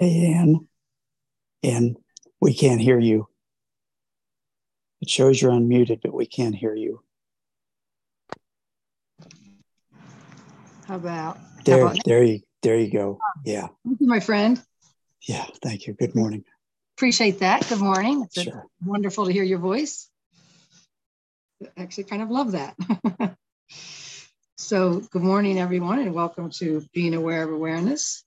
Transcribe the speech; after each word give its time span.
Hey, 0.00 0.32
Ann. 0.32 0.66
Ann, 1.62 1.94
we 2.40 2.54
can't 2.54 2.80
hear 2.80 2.98
you. 2.98 3.28
It 5.02 5.10
shows 5.10 5.42
you're 5.42 5.52
unmuted, 5.52 6.00
but 6.02 6.14
we 6.14 6.24
can't 6.24 6.54
hear 6.54 6.74
you. 6.74 7.02
How 10.86 10.96
about 10.96 11.36
there? 11.66 11.80
how 11.84 11.90
about, 11.92 12.04
there 12.06 12.22
you, 12.22 12.40
there 12.62 12.78
you 12.78 12.90
go. 12.90 13.18
Ah. 13.22 13.40
Yeah, 13.44 13.68
thank 13.84 14.00
you, 14.00 14.06
my 14.06 14.20
friend. 14.20 14.62
yeah. 15.28 15.44
Thank 15.62 15.86
you. 15.86 15.92
Good 15.92 16.16
morning. 16.16 16.44
Appreciate 16.96 17.40
that. 17.40 17.68
Good 17.68 17.80
morning. 17.80 18.22
It's 18.22 18.40
Sure. 18.42 18.64
wonderful 18.82 19.26
to 19.26 19.32
hear 19.34 19.44
your 19.44 19.58
voice. 19.58 20.08
I 21.62 21.82
Actually, 21.82 22.04
kind 22.04 22.22
of 22.22 22.30
love 22.30 22.52
that. 22.52 22.74
so, 24.56 25.00
good 25.00 25.22
morning, 25.22 25.58
everyone, 25.58 25.98
and 25.98 26.14
welcome 26.14 26.48
to 26.52 26.82
Being 26.94 27.12
Aware 27.12 27.42
of 27.42 27.52
Awareness 27.52 28.24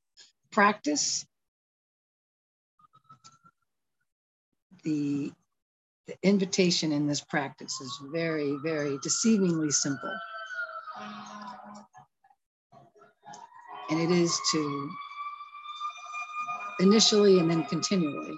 practice. 0.52 1.26
The, 4.84 5.32
the 6.08 6.16
invitation 6.24 6.92
in 6.92 7.08
this 7.08 7.22
practice 7.22 7.80
is 7.80 8.00
very, 8.12 8.58
very 8.64 8.98
deceivingly 8.98 9.72
simple. 9.72 10.14
And 13.90 14.00
it 14.00 14.12
is 14.12 14.40
to 14.52 14.90
initially 16.80 17.40
and 17.40 17.50
then 17.50 17.64
continually 17.66 18.36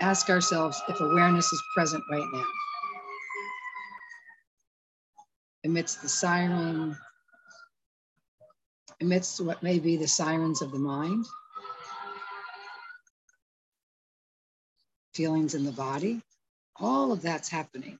ask 0.00 0.30
ourselves 0.30 0.80
if 0.88 1.00
awareness 1.00 1.52
is 1.52 1.62
present 1.74 2.02
right 2.10 2.26
now. 2.32 2.44
Amidst 5.64 6.02
the 6.02 6.08
siren, 6.08 6.96
amidst 9.00 9.40
what 9.40 9.62
may 9.62 9.78
be 9.78 9.96
the 9.96 10.06
sirens 10.06 10.62
of 10.62 10.70
the 10.70 10.78
mind, 10.78 11.26
feelings 15.16 15.54
in 15.54 15.64
the 15.64 15.72
body, 15.72 16.20
all 16.78 17.10
of 17.12 17.22
that's 17.22 17.48
happening. 17.48 17.98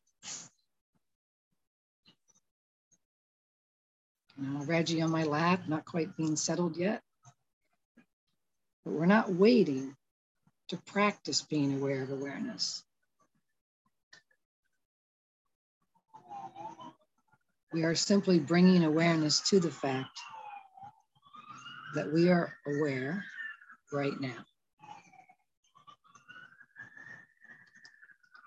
Now, 4.38 4.62
Reggie 4.64 5.00
on 5.00 5.10
my 5.10 5.24
lap, 5.24 5.62
not 5.66 5.86
quite 5.86 6.16
being 6.16 6.36
settled 6.36 6.76
yet. 6.76 7.00
But 8.84 8.92
we're 8.92 9.06
not 9.06 9.32
waiting 9.32 9.96
to 10.68 10.76
practice 10.86 11.42
being 11.42 11.74
aware 11.74 12.02
of 12.02 12.10
awareness. 12.10 12.82
We 17.72 17.84
are 17.84 17.94
simply 17.94 18.38
bringing 18.38 18.84
awareness 18.84 19.40
to 19.50 19.60
the 19.60 19.70
fact 19.70 20.18
that 21.94 22.12
we 22.12 22.28
are 22.28 22.54
aware 22.66 23.24
right 23.92 24.18
now. 24.20 24.44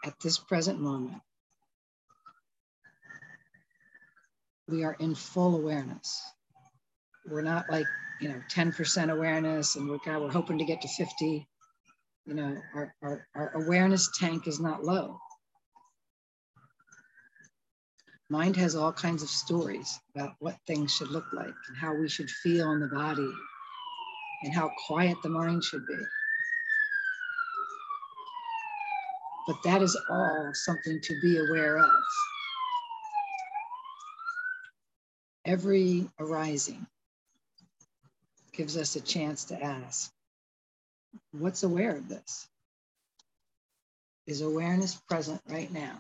At 0.06 0.20
this 0.22 0.38
present 0.38 0.80
moment, 0.80 1.22
we 4.68 4.84
are 4.84 4.96
in 5.00 5.16
full 5.16 5.56
awareness. 5.56 6.22
We're 7.26 7.42
not 7.42 7.70
like, 7.70 7.86
you 8.22 8.30
know, 8.30 8.42
10% 8.52 9.12
awareness 9.12 9.76
and 9.76 9.90
we're, 9.90 9.98
God, 10.06 10.22
we're 10.22 10.32
hoping 10.32 10.58
to 10.58 10.66
get 10.66 10.82
to 10.82 10.88
50 10.88 11.48
you 12.30 12.36
know, 12.36 12.62
our, 12.76 12.94
our, 13.02 13.28
our 13.36 13.52
awareness 13.56 14.08
tank 14.20 14.48
is 14.48 14.60
not 14.60 14.84
low. 14.84 15.20
Mind 18.30 18.56
has 18.56 18.76
all 18.76 18.94
kinds 18.94 19.24
of 19.24 19.30
stories 19.30 20.00
about 20.16 20.36
what 20.38 20.56
things 20.68 20.94
should 20.94 21.10
look 21.10 21.26
like 21.34 21.48
and 21.48 21.76
how 21.76 21.96
we 21.96 22.08
should 22.08 22.30
feel 22.30 22.72
in 22.74 22.82
the 22.82 22.88
body 22.88 23.32
and 24.44 24.54
how 24.54 24.70
quiet 24.86 25.18
the 25.24 25.30
mind 25.30 25.64
should 25.64 25.86
be. 25.88 25.98
But 29.50 29.64
that 29.64 29.82
is 29.82 29.98
all 30.12 30.52
something 30.54 31.02
to 31.02 31.20
be 31.22 31.40
aware 31.40 31.80
of. 31.80 31.90
Every 35.44 36.08
arising 36.20 36.86
gives 38.54 38.78
us 38.78 38.96
a 38.96 39.02
chance 39.02 39.46
to 39.46 39.60
ask, 39.60 40.12
what's 41.32 41.64
aware 41.64 41.96
of 41.96 42.08
this? 42.08 42.48
Is 44.28 44.42
awareness 44.42 45.02
present 45.10 45.42
right 45.48 45.74
now? 45.74 46.00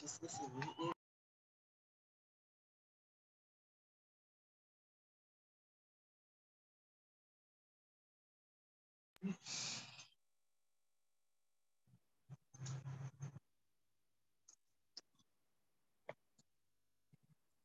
Just 0.00 0.22
listen 0.22 0.46
right 0.56 0.68
now. 0.80 0.92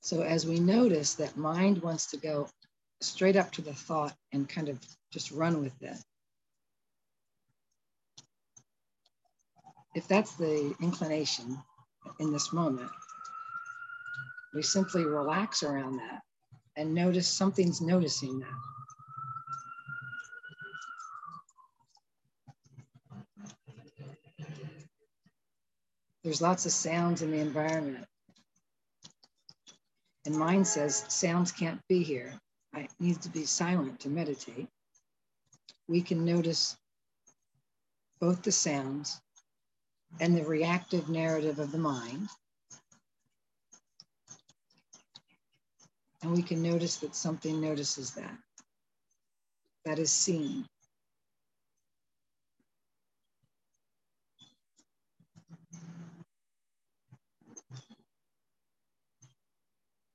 So 0.01 0.21
as 0.21 0.45
we 0.45 0.59
notice 0.59 1.15
that 1.15 1.37
mind 1.37 1.81
wants 1.81 2.07
to 2.11 2.17
go 2.17 2.49
straight 3.01 3.35
up 3.37 3.51
to 3.53 3.61
the 3.61 3.73
thought 3.73 4.15
and 4.33 4.49
kind 4.49 4.69
of 4.69 4.79
just 5.11 5.31
run 5.31 5.61
with 5.61 5.81
it. 5.81 5.97
If 9.95 10.07
that's 10.07 10.33
the 10.33 10.75
inclination 10.81 11.57
in 12.19 12.31
this 12.31 12.53
moment, 12.53 12.89
we 14.53 14.61
simply 14.61 15.05
relax 15.05 15.63
around 15.63 15.97
that 15.97 16.21
and 16.75 16.93
notice 16.93 17.27
something's 17.27 17.81
noticing 17.81 18.39
that. 18.39 18.47
There's 26.23 26.41
lots 26.41 26.65
of 26.65 26.71
sounds 26.71 27.21
in 27.21 27.31
the 27.31 27.39
environment. 27.39 28.05
And 30.25 30.37
mind 30.37 30.65
says 30.65 31.05
sounds 31.09 31.51
can't 31.51 31.81
be 31.89 32.01
here. 32.01 32.33
I 32.73 32.87
need 32.99 33.21
to 33.23 33.29
be 33.29 33.45
silent 33.45 33.99
to 34.01 34.09
meditate. 34.09 34.69
We 35.87 36.01
can 36.01 36.23
notice 36.23 36.77
both 38.21 38.41
the 38.41 38.53
sounds 38.53 39.19
and 40.19 40.37
the 40.37 40.43
reactive 40.43 41.09
narrative 41.09 41.59
of 41.59 41.71
the 41.71 41.77
mind. 41.77 42.29
And 46.21 46.31
we 46.31 46.41
can 46.41 46.61
notice 46.61 46.97
that 46.97 47.15
something 47.15 47.59
notices 47.59 48.11
that. 48.11 48.37
That 49.85 49.99
is 49.99 50.11
seen. 50.11 50.65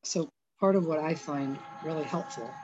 So, 0.04 0.30
part 0.58 0.76
of 0.76 0.86
what 0.86 0.98
I 0.98 1.14
find 1.14 1.58
really 1.84 2.04
helpful 2.04 2.54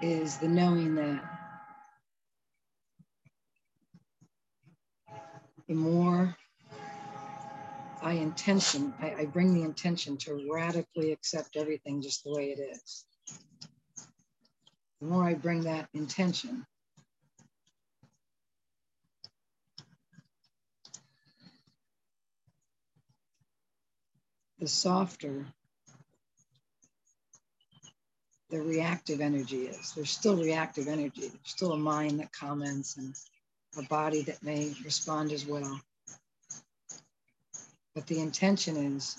is 0.00 0.38
the 0.38 0.48
knowing 0.48 0.94
that 0.94 1.35
the 5.68 5.74
more 5.74 6.36
I 8.02 8.12
intention, 8.12 8.94
I, 9.00 9.14
I, 9.14 9.24
bring 9.26 9.54
the 9.54 9.62
intention 9.62 10.16
to 10.18 10.48
radically 10.52 11.12
accept 11.12 11.56
everything 11.56 12.02
just 12.02 12.24
the 12.24 12.32
way 12.32 12.50
it 12.50 12.60
is. 12.60 13.04
The 15.00 15.08
more 15.08 15.24
I 15.24 15.34
bring 15.34 15.62
that 15.62 15.88
intention, 15.92 16.64
the 24.60 24.68
softer 24.68 25.46
the 28.50 28.60
reactive 28.60 29.20
energy 29.20 29.66
is. 29.66 29.92
There's 29.92 30.10
still 30.10 30.36
reactive 30.36 30.86
energy. 30.86 31.22
There's 31.22 31.32
still 31.44 31.72
a 31.72 31.78
mind 31.78 32.20
that 32.20 32.32
comments 32.32 32.96
and 32.96 33.14
a 33.76 33.82
body 33.82 34.22
that 34.22 34.42
may 34.42 34.74
respond 34.84 35.32
as 35.32 35.46
well. 35.46 35.80
But 37.94 38.06
the 38.06 38.20
intention 38.20 38.76
is 38.76 39.16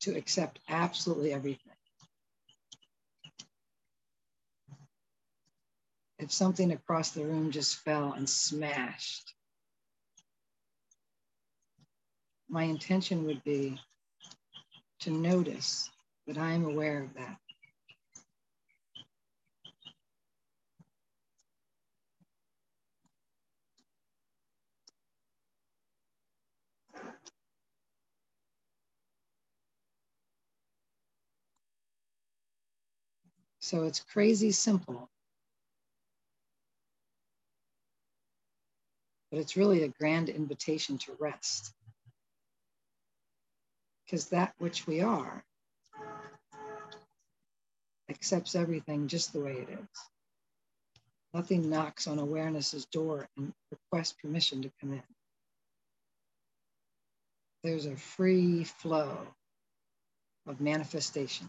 to 0.00 0.16
accept 0.16 0.60
absolutely 0.68 1.32
everything. 1.32 1.72
If 6.18 6.32
something 6.32 6.72
across 6.72 7.10
the 7.10 7.24
room 7.24 7.50
just 7.50 7.76
fell 7.78 8.12
and 8.12 8.28
smashed, 8.28 9.34
my 12.48 12.64
intention 12.64 13.24
would 13.24 13.42
be 13.44 13.80
to 15.00 15.10
notice 15.10 15.90
that 16.26 16.36
I 16.36 16.52
am 16.52 16.64
aware 16.64 17.02
of 17.02 17.14
that. 17.14 17.38
So 33.70 33.84
it's 33.84 34.00
crazy 34.00 34.50
simple. 34.50 35.08
But 39.30 39.38
it's 39.38 39.56
really 39.56 39.84
a 39.84 39.88
grand 39.88 40.28
invitation 40.28 40.98
to 40.98 41.12
rest. 41.20 41.72
Because 44.04 44.26
that 44.30 44.54
which 44.58 44.88
we 44.88 45.02
are 45.02 45.44
accepts 48.08 48.56
everything 48.56 49.06
just 49.06 49.32
the 49.32 49.38
way 49.38 49.52
it 49.52 49.68
is. 49.70 50.00
Nothing 51.32 51.70
knocks 51.70 52.08
on 52.08 52.18
awareness's 52.18 52.86
door 52.86 53.28
and 53.36 53.52
requests 53.70 54.16
permission 54.20 54.62
to 54.62 54.72
come 54.80 54.94
in. 54.94 55.02
There's 57.62 57.86
a 57.86 57.94
free 57.94 58.64
flow 58.64 59.16
of 60.48 60.60
manifestation. 60.60 61.48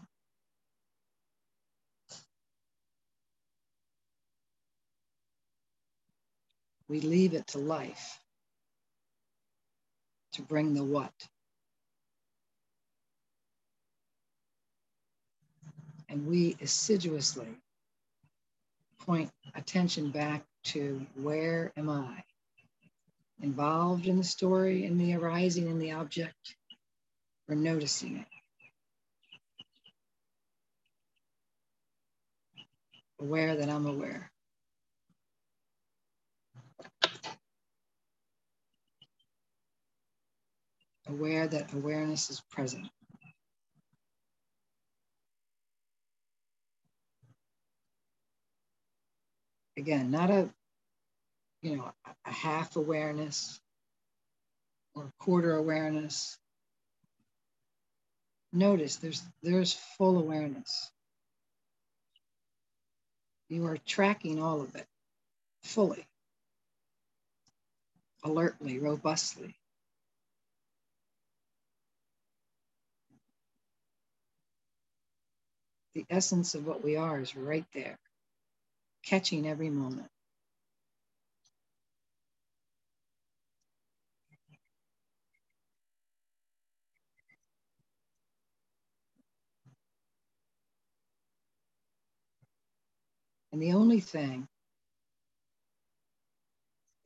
We 6.92 7.00
leave 7.00 7.32
it 7.32 7.46
to 7.46 7.58
life 7.58 8.20
to 10.32 10.42
bring 10.42 10.74
the 10.74 10.84
what. 10.84 11.14
And 16.10 16.26
we 16.26 16.54
assiduously 16.60 17.48
point 19.06 19.30
attention 19.54 20.10
back 20.10 20.44
to 20.64 21.06
where 21.14 21.72
am 21.78 21.88
I? 21.88 22.24
Involved 23.40 24.06
in 24.06 24.18
the 24.18 24.22
story, 24.22 24.84
in 24.84 24.98
the 24.98 25.14
arising, 25.14 25.68
in 25.68 25.78
the 25.78 25.92
object, 25.92 26.56
or 27.48 27.54
noticing 27.54 28.18
it? 28.18 28.26
Aware 33.18 33.56
that 33.56 33.70
I'm 33.70 33.86
aware. 33.86 34.31
Aware 41.08 41.46
that 41.46 41.72
awareness 41.72 42.30
is 42.30 42.40
present. 42.50 42.88
Again, 49.76 50.10
not 50.10 50.30
a, 50.30 50.48
you 51.62 51.76
know, 51.76 51.92
a 52.26 52.32
half 52.32 52.76
awareness 52.76 53.60
or 54.94 55.10
quarter 55.18 55.56
awareness. 55.56 56.38
Notice 58.52 58.96
there's 58.96 59.22
there's 59.42 59.72
full 59.72 60.18
awareness. 60.18 60.90
You 63.48 63.66
are 63.66 63.78
tracking 63.78 64.42
all 64.42 64.60
of 64.60 64.74
it 64.76 64.86
fully, 65.62 66.06
alertly, 68.24 68.78
robustly. 68.78 69.54
The 75.94 76.06
essence 76.10 76.54
of 76.54 76.66
what 76.66 76.84
we 76.84 76.96
are 76.96 77.20
is 77.20 77.36
right 77.36 77.66
there, 77.74 77.98
catching 79.04 79.48
every 79.48 79.70
moment. 79.70 80.08
And 93.52 93.62
the 93.62 93.74
only 93.74 94.00
thing 94.00 94.48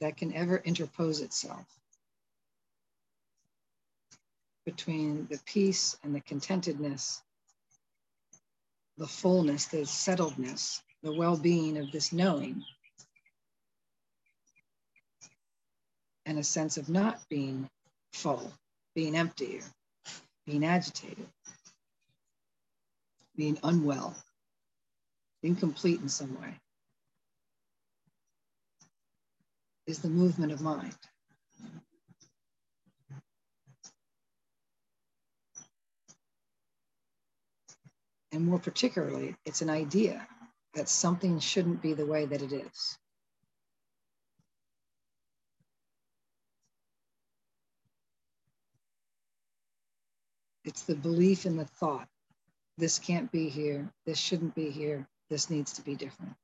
that 0.00 0.16
can 0.16 0.32
ever 0.34 0.58
interpose 0.58 1.20
itself 1.20 1.66
between 4.64 5.26
the 5.30 5.40
peace 5.46 5.98
and 6.04 6.14
the 6.14 6.20
contentedness 6.20 7.22
the 8.98 9.06
fullness, 9.06 9.66
the 9.66 9.78
settledness, 9.78 10.80
the 11.02 11.12
well 11.12 11.36
being 11.36 11.76
of 11.78 11.92
this 11.92 12.12
knowing, 12.12 12.64
and 16.26 16.38
a 16.38 16.44
sense 16.44 16.76
of 16.76 16.88
not 16.88 17.20
being 17.28 17.68
full, 18.12 18.52
being 18.94 19.16
empty, 19.16 19.60
being 20.46 20.64
agitated, 20.64 21.26
being 23.36 23.58
unwell, 23.62 24.16
incomplete 25.42 26.00
in 26.00 26.08
some 26.08 26.40
way, 26.40 26.54
is 29.86 30.00
the 30.00 30.08
movement 30.08 30.52
of 30.52 30.60
mind. 30.60 30.96
And 38.36 38.44
more 38.44 38.58
particularly, 38.58 39.34
it's 39.46 39.62
an 39.62 39.70
idea 39.70 40.28
that 40.74 40.90
something 40.90 41.38
shouldn't 41.38 41.80
be 41.80 41.94
the 41.94 42.04
way 42.04 42.26
that 42.26 42.42
it 42.42 42.52
is. 42.52 42.98
It's 50.66 50.82
the 50.82 50.94
belief 50.94 51.46
in 51.46 51.56
the 51.56 51.64
thought 51.64 52.08
this 52.76 52.98
can't 52.98 53.32
be 53.32 53.48
here, 53.48 53.90
this 54.04 54.18
shouldn't 54.18 54.54
be 54.54 54.68
here, 54.68 55.08
this 55.30 55.48
needs 55.48 55.72
to 55.72 55.82
be 55.82 55.94
different. 55.94 56.34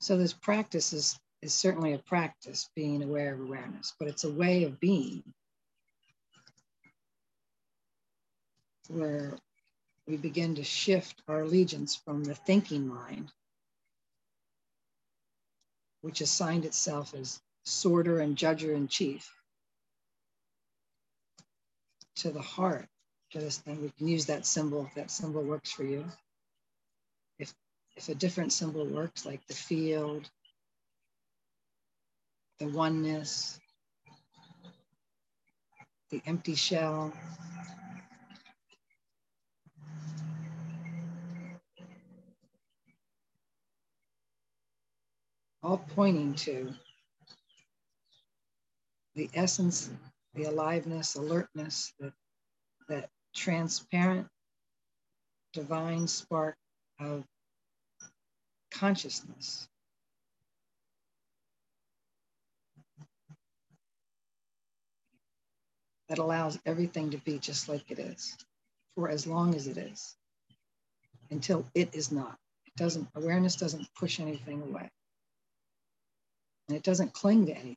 So 0.00 0.16
this 0.16 0.32
practice 0.32 0.92
is, 0.92 1.18
is 1.42 1.52
certainly 1.52 1.92
a 1.92 1.98
practice, 1.98 2.68
being 2.74 3.02
aware 3.02 3.34
of 3.34 3.40
awareness, 3.40 3.94
but 3.98 4.08
it's 4.08 4.24
a 4.24 4.32
way 4.32 4.64
of 4.64 4.80
being 4.80 5.22
where 8.88 9.34
we 10.06 10.16
begin 10.16 10.54
to 10.54 10.64
shift 10.64 11.22
our 11.28 11.42
allegiance 11.42 11.96
from 11.96 12.24
the 12.24 12.34
thinking 12.34 12.86
mind, 12.86 13.30
which 16.00 16.20
assigned 16.20 16.64
itself 16.64 17.12
as 17.14 17.40
sorter 17.64 18.20
and 18.20 18.36
judger 18.36 18.74
in 18.74 18.88
chief, 18.88 19.30
to 22.16 22.30
the 22.30 22.40
heart, 22.40 22.86
to 23.30 23.38
this 23.38 23.58
thing. 23.58 23.82
We 23.82 23.90
can 23.98 24.08
use 24.08 24.26
that 24.26 24.46
symbol 24.46 24.86
if 24.86 24.94
that 24.94 25.10
symbol 25.10 25.42
works 25.42 25.70
for 25.70 25.84
you 25.84 26.04
if 27.98 28.08
a 28.08 28.14
different 28.14 28.52
symbol 28.52 28.86
works, 28.86 29.26
like 29.26 29.44
the 29.48 29.54
field, 29.54 30.30
the 32.60 32.68
oneness, 32.68 33.58
the 36.10 36.22
empty 36.24 36.54
shell. 36.54 37.12
All 45.64 45.84
pointing 45.96 46.34
to 46.34 46.72
the 49.16 49.28
essence, 49.34 49.90
the 50.34 50.44
aliveness, 50.44 51.16
alertness, 51.16 51.92
that, 51.98 52.12
that 52.88 53.10
transparent 53.34 54.28
divine 55.52 56.06
spark 56.06 56.54
of 57.00 57.24
consciousness. 58.70 59.68
That 66.08 66.18
allows 66.18 66.58
everything 66.64 67.10
to 67.10 67.18
be 67.18 67.38
just 67.38 67.68
like 67.68 67.90
it 67.90 67.98
is 67.98 68.36
for 68.94 69.10
as 69.10 69.26
long 69.26 69.54
as 69.54 69.66
it 69.66 69.76
is 69.76 70.16
until 71.30 71.66
it 71.74 71.94
is 71.94 72.10
not. 72.10 72.38
It 72.66 72.74
doesn't, 72.76 73.08
awareness 73.14 73.56
doesn't 73.56 73.86
push 73.94 74.18
anything 74.20 74.62
away. 74.62 74.90
And 76.68 76.76
it 76.76 76.82
doesn't 76.82 77.12
cling 77.12 77.46
to 77.46 77.52
anything. 77.52 77.76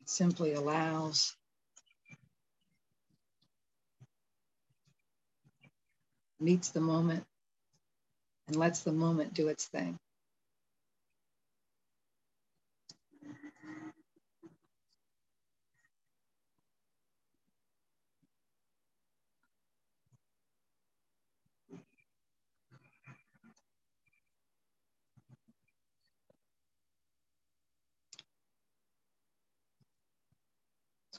It 0.00 0.08
simply 0.08 0.54
allows 0.54 1.36
meets 6.40 6.70
the 6.70 6.80
moment 6.80 7.24
and 8.48 8.56
lets 8.56 8.80
the 8.80 8.92
moment 8.92 9.34
do 9.34 9.48
its 9.48 9.66
thing. 9.66 9.98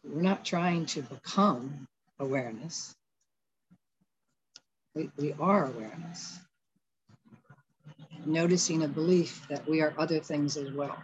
We're 0.03 0.21
not 0.21 0.45
trying 0.45 0.87
to 0.87 1.01
become 1.03 1.87
awareness. 2.19 2.93
We, 4.95 5.09
we 5.17 5.33
are 5.39 5.65
awareness. 5.67 6.39
Noticing 8.23 8.83
a 8.83 8.87
belief 8.87 9.45
that 9.49 9.67
we 9.67 9.81
are 9.81 9.93
other 9.97 10.19
things 10.19 10.57
as 10.57 10.71
well. 10.71 11.03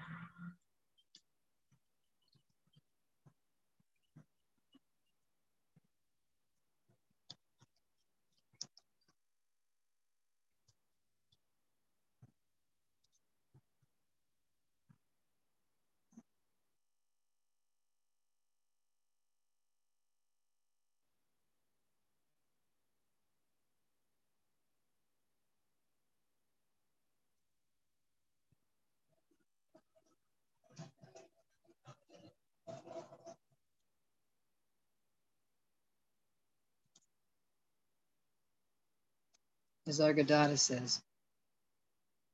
Nisargadatta 39.91 40.57
says, 40.57 41.01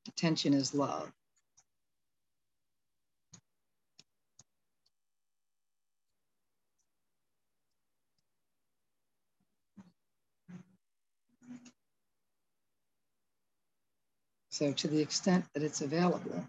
attention 0.08 0.54
is 0.54 0.76
love. 0.76 1.12
So, 14.50 14.72
to 14.72 14.88
the 14.88 15.02
extent 15.02 15.46
that 15.54 15.64
it's 15.64 15.82
available, 15.82 16.46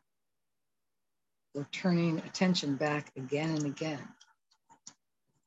we're 1.54 1.66
turning 1.72 2.18
attention 2.18 2.76
back 2.76 3.10
again 3.16 3.50
and 3.50 3.66
again 3.66 4.06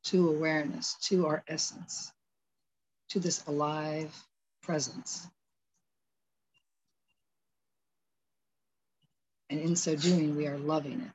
to 0.05 0.29
awareness, 0.29 0.95
to 1.03 1.27
our 1.27 1.43
essence, 1.47 2.11
to 3.09 3.19
this 3.19 3.43
alive 3.47 4.15
presence. 4.61 5.27
And 9.51 9.59
in 9.59 9.75
so 9.75 9.97
doing, 9.97 10.37
we 10.37 10.47
are 10.47 10.57
loving 10.57 11.01
it. 11.01 11.11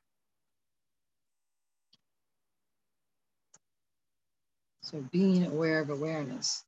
So 4.83 5.03
being 5.11 5.45
aware 5.45 5.81
of 5.81 5.89
awareness 5.89 6.63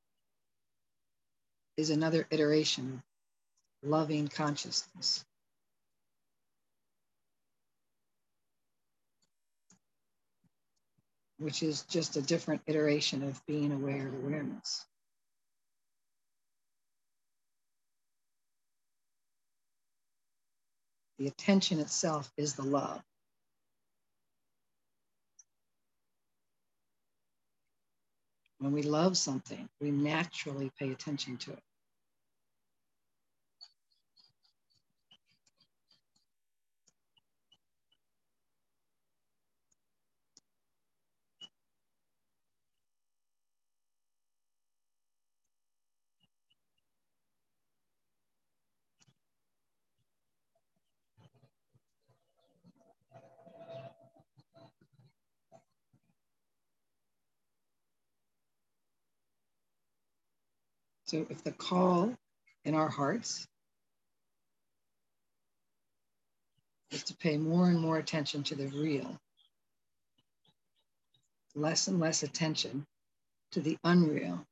is 1.78 1.92
another 1.92 2.28
iteration 2.32 3.04
of 3.84 3.90
loving 3.90 4.28
consciousness. 4.28 5.24
Which 11.38 11.64
is 11.64 11.84
just 11.84 12.18
a 12.18 12.22
different 12.22 12.64
iteration 12.68 13.24
of 13.24 13.46
being 13.46 13.72
aware 13.72 14.08
of 14.08 14.16
awareness. 14.16 14.86
The 21.20 21.28
attention 21.28 21.80
itself 21.80 22.32
is 22.38 22.56
the 22.56 22.64
love. 22.64 23.02
When 28.60 28.72
we 28.72 28.84
love 28.84 29.18
something, 29.18 29.70
we 29.82 29.92
naturally 29.92 30.72
pay 30.80 30.92
attention 30.92 31.38
to 31.38 31.54
it. 31.54 31.64
So 61.10 61.26
if 61.28 61.44
the 61.44 61.52
call 61.52 62.16
in 62.66 62.76
our 62.76 62.88
hearts 62.88 63.48
is 66.92 67.02
to 67.06 67.18
pay 67.18 67.36
more 67.36 67.68
and 67.68 67.80
more 67.80 67.98
attention 67.98 68.44
to 68.44 68.56
the 68.56 68.68
real, 68.68 69.18
less 71.56 71.88
and 71.88 72.00
less 72.00 72.22
attention 72.22 72.86
to 73.54 73.60
the 73.60 73.76
unreal. 73.84 74.46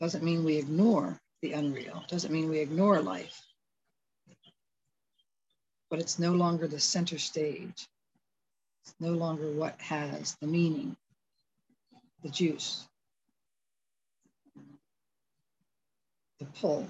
Doesn't 0.00 0.22
mean 0.22 0.44
we 0.44 0.54
ignore 0.54 1.18
the 1.42 1.54
unreal, 1.54 2.04
doesn't 2.06 2.32
mean 2.32 2.48
we 2.48 2.60
ignore 2.60 3.02
life, 3.02 3.42
but 5.90 5.98
it's 5.98 6.20
no 6.20 6.34
longer 6.34 6.68
the 6.68 6.78
center 6.78 7.18
stage. 7.18 7.88
It's 8.84 8.94
no 9.00 9.10
longer 9.10 9.50
what 9.50 9.74
has 9.80 10.36
the 10.40 10.46
meaning 10.46 10.96
the 12.22 12.28
juice, 12.28 12.86
the 16.38 16.46
pull. 16.46 16.86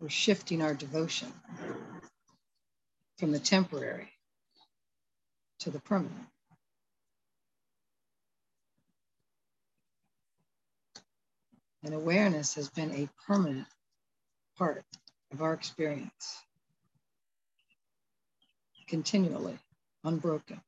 We're 0.00 0.08
shifting 0.10 0.62
our 0.62 0.74
devotion 0.74 1.32
from 3.18 3.32
the 3.32 3.38
temporary 3.38 4.10
to 5.60 5.70
the 5.70 5.80
permanent. 5.80 6.26
And 11.84 11.94
awareness 11.94 12.54
has 12.56 12.68
been 12.68 12.92
a 12.92 13.08
permanent 13.26 13.66
part 14.58 14.84
of 15.32 15.40
our 15.42 15.54
experience, 15.54 16.42
continually, 18.88 19.58
unbroken. 20.04 20.60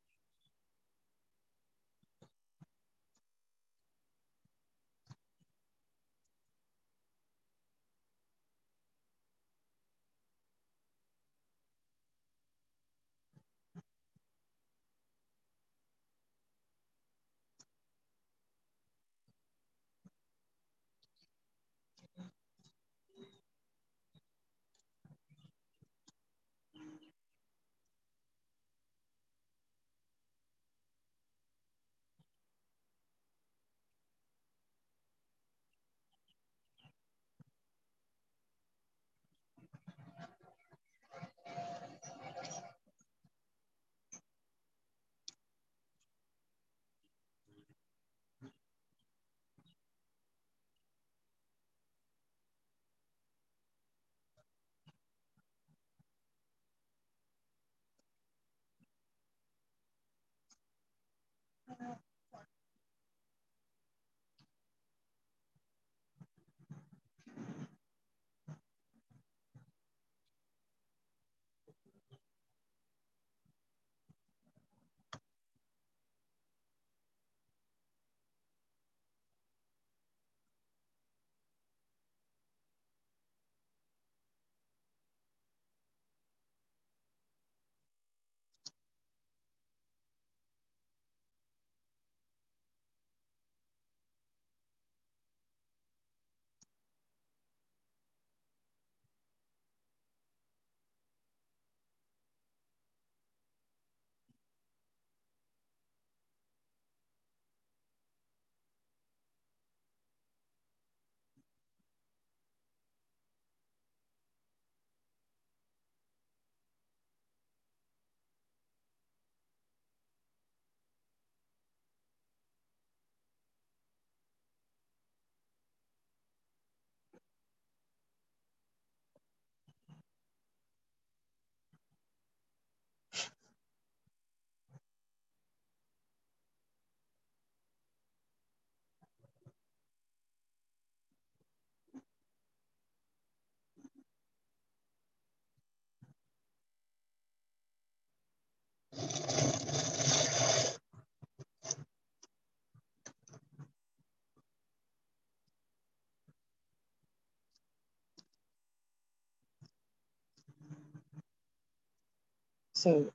So 162.78 163.12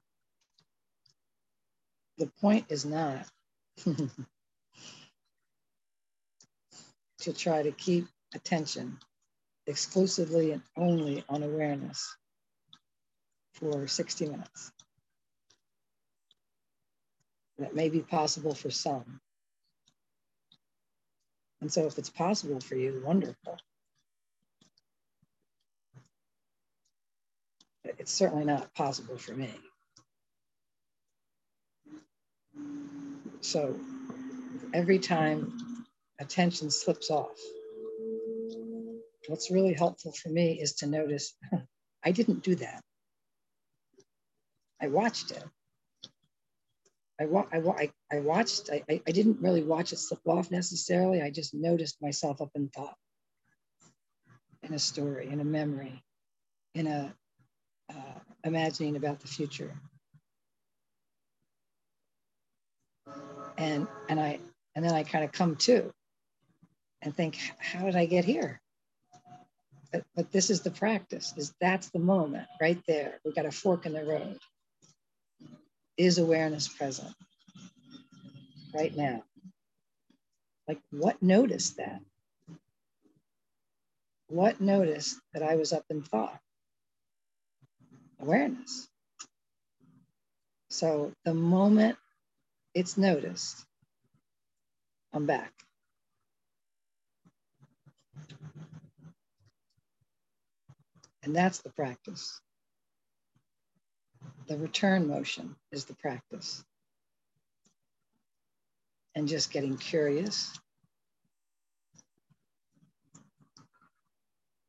the 2.17 2.27
point 2.41 2.65
is 2.67 2.83
not 2.83 3.25
to 7.19 7.33
try 7.33 7.63
to 7.63 7.71
keep 7.71 8.05
attention 8.35 8.99
exclusively 9.65 10.51
and 10.51 10.63
only 10.75 11.23
on 11.29 11.43
awareness 11.43 12.13
for 13.53 13.87
60 13.87 14.25
minutes. 14.25 14.73
That 17.57 17.73
may 17.73 17.87
be 17.87 18.01
possible 18.01 18.55
for 18.55 18.69
some. 18.69 19.21
And 21.61 21.71
so, 21.71 21.85
if 21.85 21.97
it's 21.97 22.09
possible 22.09 22.59
for 22.59 22.75
you, 22.75 23.01
wonderful. 23.05 23.57
It's 28.03 28.11
certainly 28.11 28.43
not 28.43 28.73
possible 28.73 29.17
for 29.17 29.31
me. 29.33 29.49
So, 33.39 33.79
every 34.73 34.99
time 34.99 35.57
attention 36.19 36.69
slips 36.69 37.09
off, 37.09 37.39
what's 39.29 39.49
really 39.51 39.71
helpful 39.71 40.11
for 40.11 40.27
me 40.27 40.59
is 40.59 40.73
to 40.79 40.85
notice 40.85 41.33
I 42.03 42.11
didn't 42.11 42.43
do 42.43 42.55
that. 42.55 42.81
I 44.81 44.89
watched 44.89 45.31
it. 45.31 45.45
I, 47.21 47.25
wa- 47.27 47.47
I, 47.53 47.59
wa- 47.59 47.77
I, 48.11 48.19
watched, 48.19 48.69
I, 48.69 48.83
I 48.89 49.11
didn't 49.11 49.39
really 49.39 49.63
watch 49.63 49.93
it 49.93 49.99
slip 49.99 50.27
off 50.27 50.51
necessarily. 50.51 51.21
I 51.21 51.29
just 51.29 51.53
noticed 51.53 52.01
myself 52.01 52.41
up 52.41 52.51
in 52.53 52.67
thought, 52.67 52.97
in 54.61 54.73
a 54.73 54.79
story, 54.79 55.29
in 55.29 55.39
a 55.39 55.45
memory, 55.45 56.03
in 56.75 56.87
a 56.87 57.15
uh, 57.95 58.19
imagining 58.43 58.95
about 58.95 59.19
the 59.19 59.27
future. 59.27 59.73
And, 63.57 63.87
and 64.09 64.19
I, 64.19 64.39
and 64.75 64.83
then 64.83 64.93
I 64.93 65.03
kind 65.03 65.23
of 65.23 65.31
come 65.31 65.55
to 65.57 65.91
and 67.01 67.15
think, 67.15 67.37
how 67.59 67.85
did 67.85 67.95
I 67.95 68.05
get 68.05 68.25
here? 68.25 68.59
But, 69.91 70.03
but 70.15 70.31
this 70.31 70.49
is 70.49 70.61
the 70.61 70.71
practice, 70.71 71.33
is 71.37 71.53
that's 71.61 71.89
the 71.91 71.99
moment 71.99 72.47
right 72.59 72.81
there. 72.87 73.19
We 73.23 73.31
got 73.31 73.45
a 73.45 73.51
fork 73.51 73.85
in 73.85 73.93
the 73.93 74.03
road. 74.03 74.39
Is 75.97 76.17
awareness 76.17 76.67
present 76.67 77.13
right 78.73 78.95
now? 78.97 79.23
Like, 80.67 80.79
what 80.89 81.21
noticed 81.21 81.77
that? 81.77 81.99
What 84.29 84.59
noticed 84.59 85.19
that 85.33 85.43
I 85.43 85.55
was 85.57 85.73
up 85.73 85.83
in 85.91 86.01
thought? 86.01 86.39
Awareness. 88.23 88.87
So 90.69 91.11
the 91.25 91.33
moment 91.33 91.97
it's 92.73 92.97
noticed, 92.97 93.65
I'm 95.11 95.25
back. 95.25 95.51
And 101.23 101.35
that's 101.35 101.59
the 101.59 101.69
practice. 101.71 102.39
The 104.47 104.57
return 104.57 105.05
motion 105.05 105.57
is 105.73 105.83
the 105.83 105.95
practice. 105.95 106.63
And 109.15 109.27
just 109.27 109.51
getting 109.51 109.75
curious. 109.75 110.57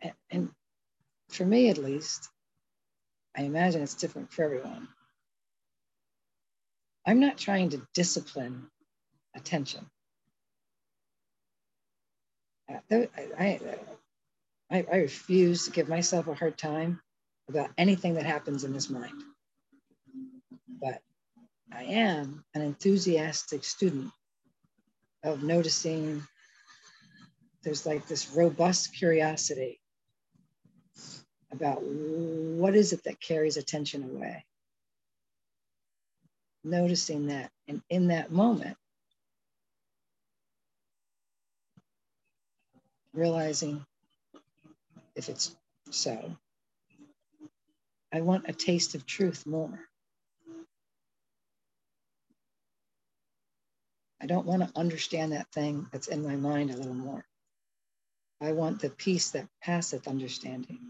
And, 0.00 0.12
and 0.30 0.50
for 1.28 1.46
me, 1.46 1.68
at 1.68 1.78
least, 1.78 2.28
I 3.36 3.42
imagine 3.42 3.82
it's 3.82 3.94
different 3.94 4.32
for 4.32 4.44
everyone. 4.44 4.88
I'm 7.06 7.20
not 7.20 7.36
trying 7.36 7.70
to 7.70 7.86
discipline 7.94 8.70
attention. 9.34 9.86
I, 12.68 13.08
I, 13.38 13.60
I, 14.70 14.96
refuse 14.96 15.66
to 15.66 15.70
give 15.70 15.88
myself 15.88 16.28
a 16.28 16.34
hard 16.34 16.56
time 16.56 17.00
about 17.48 17.70
anything 17.76 18.14
that 18.14 18.24
happens 18.24 18.64
in 18.64 18.72
this 18.72 18.88
mind. 18.88 19.22
But 20.80 21.02
I 21.70 21.84
am 21.84 22.44
an 22.54 22.62
enthusiastic 22.62 23.64
student 23.64 24.10
of 25.22 25.42
noticing 25.42 26.22
there's 27.62 27.84
like 27.84 28.06
this 28.06 28.30
robust 28.30 28.94
curiosity 28.96 29.80
about 31.54 31.82
what 31.82 32.76
is 32.76 32.92
it 32.92 33.04
that 33.04 33.20
carries 33.20 33.56
attention 33.56 34.04
away. 34.04 34.44
Noticing 36.64 37.28
that, 37.28 37.50
and 37.68 37.82
in 37.90 38.08
that 38.08 38.32
moment, 38.32 38.76
realizing 43.14 43.84
if 45.16 45.28
it's 45.28 45.56
so. 45.90 46.36
I 48.12 48.22
want 48.22 48.48
a 48.48 48.52
taste 48.52 48.94
of 48.94 49.06
truth 49.06 49.46
more. 49.46 49.80
I 54.22 54.26
don't 54.26 54.46
want 54.46 54.62
to 54.62 54.80
understand 54.80 55.32
that 55.32 55.52
thing 55.52 55.86
that's 55.92 56.08
in 56.08 56.22
my 56.24 56.36
mind 56.36 56.70
a 56.70 56.76
little 56.76 56.94
more. 56.94 57.24
I 58.40 58.52
want 58.52 58.80
the 58.80 58.90
peace 58.90 59.30
that 59.32 59.48
passeth 59.62 60.08
understanding. 60.08 60.80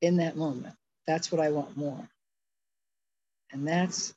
In 0.00 0.18
that 0.18 0.36
moment, 0.36 0.74
that's 1.06 1.32
what 1.32 1.40
I 1.40 1.50
want 1.50 1.76
more. 1.76 2.08
And 3.52 3.66
that's 3.66 4.14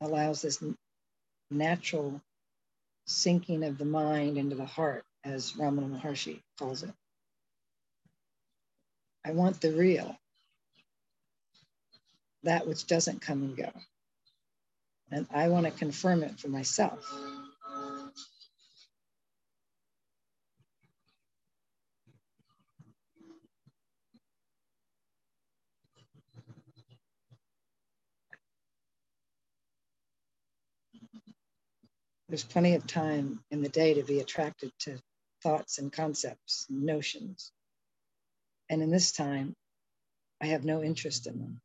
allows 0.00 0.42
this 0.42 0.62
natural 1.50 2.20
sinking 3.06 3.64
of 3.64 3.78
the 3.78 3.84
mind 3.84 4.38
into 4.38 4.56
the 4.56 4.66
heart 4.66 5.04
as 5.24 5.52
Ramana 5.52 6.00
Maharshi 6.00 6.40
calls 6.58 6.82
it. 6.82 6.92
I 9.24 9.32
want 9.32 9.60
the 9.60 9.72
real, 9.72 10.16
that 12.44 12.66
which 12.66 12.86
doesn't 12.86 13.20
come 13.20 13.42
and 13.42 13.56
go. 13.56 13.70
And 15.10 15.26
I 15.32 15.48
want 15.48 15.66
to 15.66 15.72
confirm 15.72 16.22
it 16.22 16.38
for 16.38 16.48
myself. 16.48 17.04
There's 32.28 32.44
plenty 32.44 32.74
of 32.74 32.86
time 32.86 33.40
in 33.50 33.62
the 33.62 33.68
day 33.68 33.94
to 33.94 34.02
be 34.02 34.20
attracted 34.20 34.72
to 34.80 34.98
thoughts 35.42 35.78
and 35.78 35.92
concepts 35.92 36.66
and 36.68 36.82
notions. 36.82 37.52
And 38.68 38.82
in 38.82 38.90
this 38.90 39.12
time, 39.12 39.54
I 40.42 40.46
have 40.46 40.64
no 40.64 40.82
interest 40.82 41.26
in 41.26 41.38
them. 41.38 41.60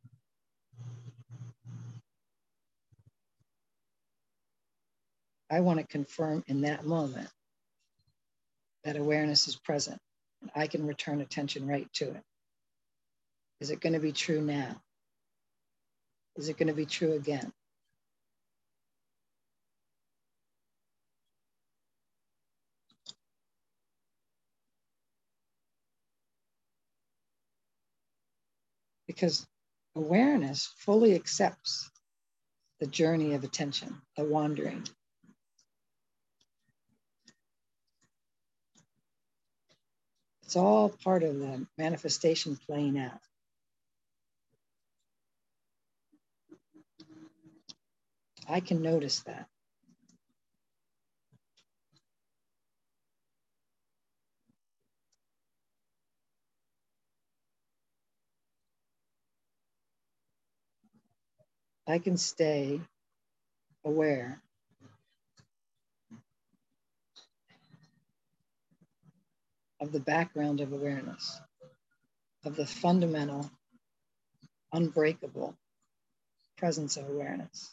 I 5.50 5.60
want 5.60 5.80
to 5.80 5.86
confirm 5.86 6.44
in 6.46 6.62
that 6.62 6.86
moment 6.86 7.28
that 8.84 8.96
awareness 8.96 9.48
is 9.48 9.56
present 9.56 10.00
and 10.40 10.50
I 10.54 10.66
can 10.66 10.86
return 10.86 11.20
attention 11.20 11.66
right 11.66 11.92
to 11.94 12.10
it. 12.10 12.22
Is 13.60 13.70
it 13.70 13.80
going 13.80 13.92
to 13.92 14.00
be 14.00 14.12
true 14.12 14.40
now? 14.40 14.80
Is 16.36 16.48
it 16.48 16.56
going 16.56 16.68
to 16.68 16.74
be 16.74 16.86
true 16.86 17.12
again? 17.12 17.52
Because 29.14 29.46
awareness 29.94 30.72
fully 30.78 31.14
accepts 31.14 31.90
the 32.80 32.86
journey 32.86 33.34
of 33.34 33.44
attention, 33.44 34.00
the 34.16 34.24
wandering. 34.24 34.84
It's 40.44 40.56
all 40.56 40.88
part 40.88 41.22
of 41.22 41.38
the 41.38 41.66
manifestation 41.78 42.58
playing 42.66 42.98
out. 42.98 43.20
I 48.48 48.60
can 48.60 48.82
notice 48.82 49.20
that. 49.20 49.46
I 61.86 61.98
can 61.98 62.16
stay 62.16 62.80
aware 63.84 64.40
of 69.80 69.92
the 69.92 70.00
background 70.00 70.60
of 70.60 70.72
awareness, 70.72 71.40
of 72.44 72.56
the 72.56 72.66
fundamental 72.66 73.50
unbreakable 74.72 75.56
presence 76.58 76.96
of 76.96 77.08
awareness. 77.08 77.70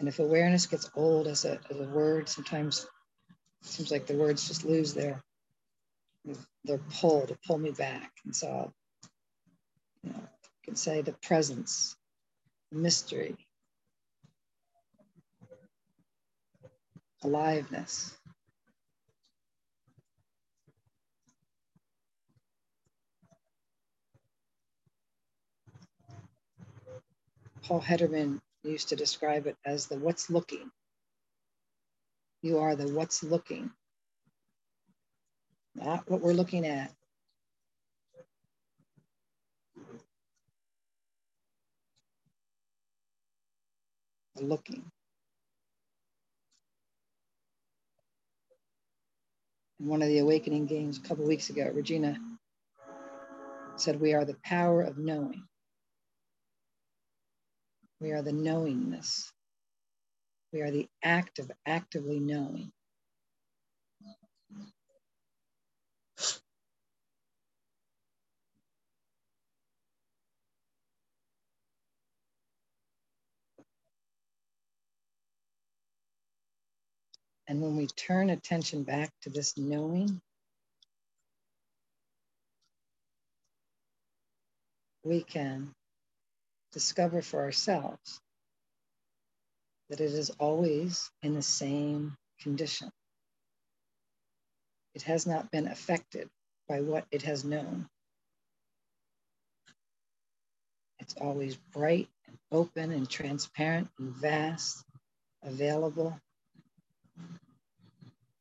And 0.00 0.08
if 0.08 0.18
awareness 0.18 0.66
gets 0.66 0.90
old 0.96 1.28
as 1.28 1.44
a, 1.44 1.60
as 1.70 1.78
a 1.78 1.84
word, 1.84 2.28
sometimes 2.28 2.86
it 3.62 3.68
seems 3.68 3.90
like 3.92 4.06
the 4.06 4.16
words 4.16 4.48
just 4.48 4.64
lose 4.64 4.94
their 4.94 5.22
their 6.64 6.78
pull 6.78 7.26
to 7.26 7.38
pull 7.46 7.58
me 7.58 7.70
back. 7.70 8.12
And 8.24 8.34
so 8.34 8.72
you 10.02 10.12
know, 10.12 10.18
you 10.20 10.60
can 10.64 10.76
say 10.76 11.02
the 11.02 11.14
presence, 11.22 11.96
mystery, 12.72 13.36
aliveness. 17.22 18.16
Paul 27.62 27.82
Hedderman 27.82 28.40
used 28.62 28.88
to 28.90 28.96
describe 28.96 29.46
it 29.46 29.56
as 29.64 29.86
the 29.86 29.98
what's 29.98 30.30
looking. 30.30 30.70
You 32.42 32.58
are 32.58 32.76
the 32.76 32.92
what's 32.92 33.22
looking, 33.22 33.70
not 35.74 36.08
what 36.10 36.20
we're 36.20 36.32
looking 36.32 36.66
at. 36.66 36.92
Looking. 44.40 44.90
In 49.80 49.86
one 49.86 50.00
of 50.00 50.08
the 50.08 50.20
awakening 50.20 50.66
games 50.66 50.96
a 50.98 51.02
couple 51.02 51.26
weeks 51.26 51.50
ago, 51.50 51.70
Regina 51.74 52.16
said, 53.76 54.00
We 54.00 54.14
are 54.14 54.24
the 54.24 54.36
power 54.42 54.82
of 54.82 54.96
knowing. 54.96 55.42
We 58.00 58.12
are 58.12 58.22
the 58.22 58.32
knowingness. 58.32 59.32
We 60.52 60.62
are 60.62 60.70
the 60.70 60.88
act 61.02 61.38
of 61.38 61.50
actively 61.66 62.20
knowing. 62.20 62.72
And 77.48 77.60
when 77.60 77.76
we 77.76 77.86
turn 77.88 78.30
attention 78.30 78.84
back 78.84 79.10
to 79.22 79.30
this 79.30 79.58
knowing, 79.58 80.20
we 85.04 85.22
can 85.22 85.72
discover 86.72 87.22
for 87.22 87.40
ourselves 87.40 88.20
that 89.90 90.00
it 90.00 90.12
is 90.12 90.30
always 90.38 91.10
in 91.22 91.34
the 91.34 91.42
same 91.42 92.16
condition. 92.40 92.90
It 94.94 95.02
has 95.02 95.26
not 95.26 95.50
been 95.50 95.66
affected 95.68 96.28
by 96.68 96.80
what 96.80 97.06
it 97.10 97.22
has 97.22 97.44
known. 97.44 97.88
It's 101.00 101.14
always 101.20 101.56
bright 101.56 102.08
and 102.28 102.38
open 102.52 102.92
and 102.92 103.08
transparent 103.08 103.88
and 103.98 104.10
vast, 104.14 104.84
available 105.42 106.18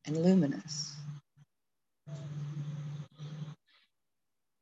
and 0.05 0.17
luminous. 0.17 0.95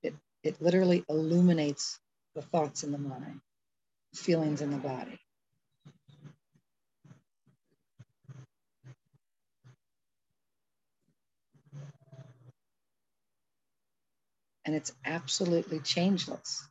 It, 0.04 0.16
it 0.44 0.62
literally 0.62 1.04
illuminates 1.10 2.00
the 2.36 2.42
thoughts 2.42 2.84
in 2.84 2.92
the 2.92 2.98
mind 2.98 3.42
feelings 4.18 4.62
in 4.62 4.72
the 4.72 4.78
body. 4.78 5.20
And 14.66 14.76
it's 14.76 14.94
absolutely 15.06 15.80
changeless. 15.80 16.68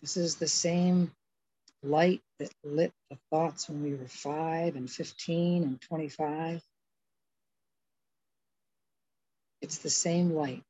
This 0.00 0.16
is 0.16 0.36
the 0.36 0.48
same 0.48 1.10
light 1.82 2.22
that 2.38 2.50
lit 2.64 2.92
the 3.10 3.18
thoughts 3.30 3.68
when 3.68 3.82
we 3.82 3.94
were 3.94 4.08
five 4.08 4.76
and 4.76 4.90
15 4.90 5.62
and 5.64 5.80
25. 5.80 6.62
It's 9.62 9.78
the 9.78 9.90
same 9.90 10.32
light. 10.34 10.62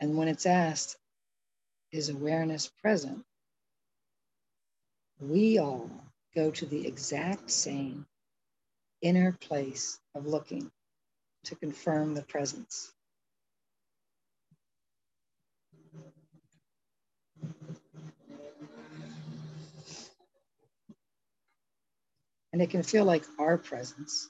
And 0.00 0.16
when 0.16 0.28
it's 0.28 0.46
asked, 0.46 0.96
is 1.92 2.08
awareness 2.08 2.70
present? 2.82 3.24
We 5.20 5.58
all 5.58 5.90
go 6.34 6.50
to 6.50 6.66
the 6.66 6.86
exact 6.86 7.50
same 7.50 8.06
inner 9.02 9.32
place 9.32 9.98
of 10.14 10.26
looking 10.26 10.70
to 11.44 11.56
confirm 11.56 12.14
the 12.14 12.22
presence. 12.22 12.92
And 22.52 22.60
it 22.60 22.70
can 22.70 22.82
feel 22.82 23.04
like 23.04 23.24
our 23.38 23.58
presence, 23.58 24.28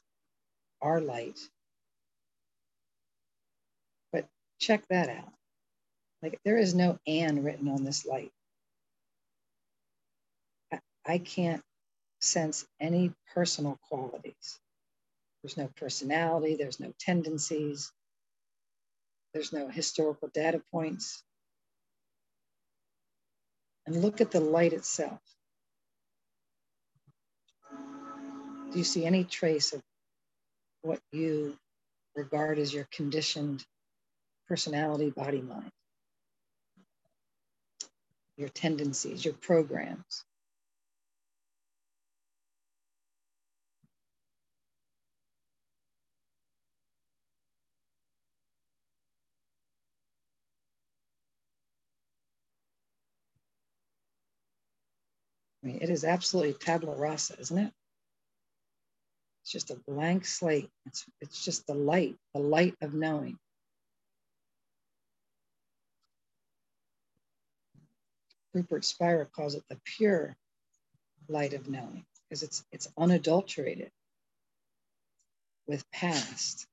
our 0.82 1.00
light. 1.00 1.38
But 4.12 4.28
check 4.58 4.86
that 4.88 5.08
out. 5.08 5.32
Like 6.22 6.40
there 6.44 6.58
is 6.58 6.74
no 6.74 6.98
and 7.06 7.44
written 7.44 7.68
on 7.68 7.84
this 7.84 8.06
light. 8.06 8.32
I, 10.72 10.80
I 11.06 11.18
can't 11.18 11.62
sense 12.20 12.66
any 12.80 13.12
personal 13.34 13.78
qualities. 13.88 14.58
There's 15.42 15.56
no 15.56 15.70
personality, 15.76 16.56
there's 16.56 16.80
no 16.80 16.92
tendencies, 16.98 17.92
there's 19.32 19.52
no 19.52 19.68
historical 19.68 20.28
data 20.34 20.62
points. 20.72 21.22
And 23.86 24.02
look 24.02 24.20
at 24.20 24.30
the 24.30 24.40
light 24.40 24.72
itself. 24.72 25.20
Do 28.72 28.78
you 28.78 28.84
see 28.84 29.04
any 29.06 29.24
trace 29.24 29.72
of 29.72 29.82
what 30.82 31.00
you 31.12 31.56
regard 32.14 32.58
as 32.58 32.72
your 32.72 32.86
conditioned 32.92 33.64
personality, 34.48 35.10
body, 35.10 35.40
mind? 35.40 35.70
Your 38.40 38.48
tendencies, 38.48 39.24
your 39.24 39.34
programs. 39.34 40.24
I 55.62 55.66
mean, 55.68 55.78
it 55.82 55.90
is 55.90 56.04
absolutely 56.04 56.54
tabula 56.54 56.96
rasa, 56.96 57.36
isn't 57.38 57.58
it? 57.58 57.72
It's 59.42 59.52
just 59.52 59.70
a 59.70 59.76
blank 59.86 60.24
slate. 60.26 60.70
It's, 60.86 61.04
it's 61.20 61.44
just 61.44 61.66
the 61.66 61.74
light, 61.74 62.16
the 62.34 62.40
light 62.40 62.74
of 62.80 62.94
knowing. 62.94 63.38
Rupert 68.54 68.84
Spira 68.84 69.26
calls 69.26 69.54
it 69.54 69.64
the 69.68 69.80
pure 69.84 70.36
light 71.28 71.54
of 71.54 71.68
knowing 71.68 72.04
because 72.28 72.42
it's 72.42 72.64
it's 72.72 72.88
unadulterated 72.98 73.90
with 75.66 75.88
past, 75.92 76.66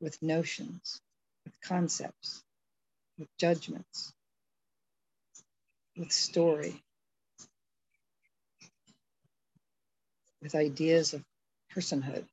with 0.00 0.22
notions, 0.22 1.00
with 1.44 1.60
concepts, 1.60 2.42
with 3.18 3.28
judgments, 3.38 4.12
with 5.96 6.12
story, 6.12 6.82
with 10.42 10.54
ideas 10.54 11.14
of 11.14 11.24
personhood 11.74 12.24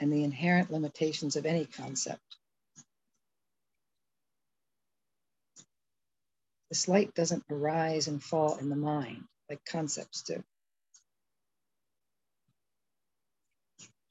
and 0.00 0.12
the 0.12 0.24
inherent 0.24 0.70
limitations 0.72 1.36
of 1.36 1.46
any 1.46 1.66
concept. 1.66 2.37
This 6.70 6.88
light 6.88 7.14
doesn't 7.14 7.44
arise 7.50 8.08
and 8.08 8.22
fall 8.22 8.56
in 8.58 8.68
the 8.68 8.76
mind 8.76 9.24
like 9.48 9.64
concepts 9.64 10.22
do. 10.22 10.42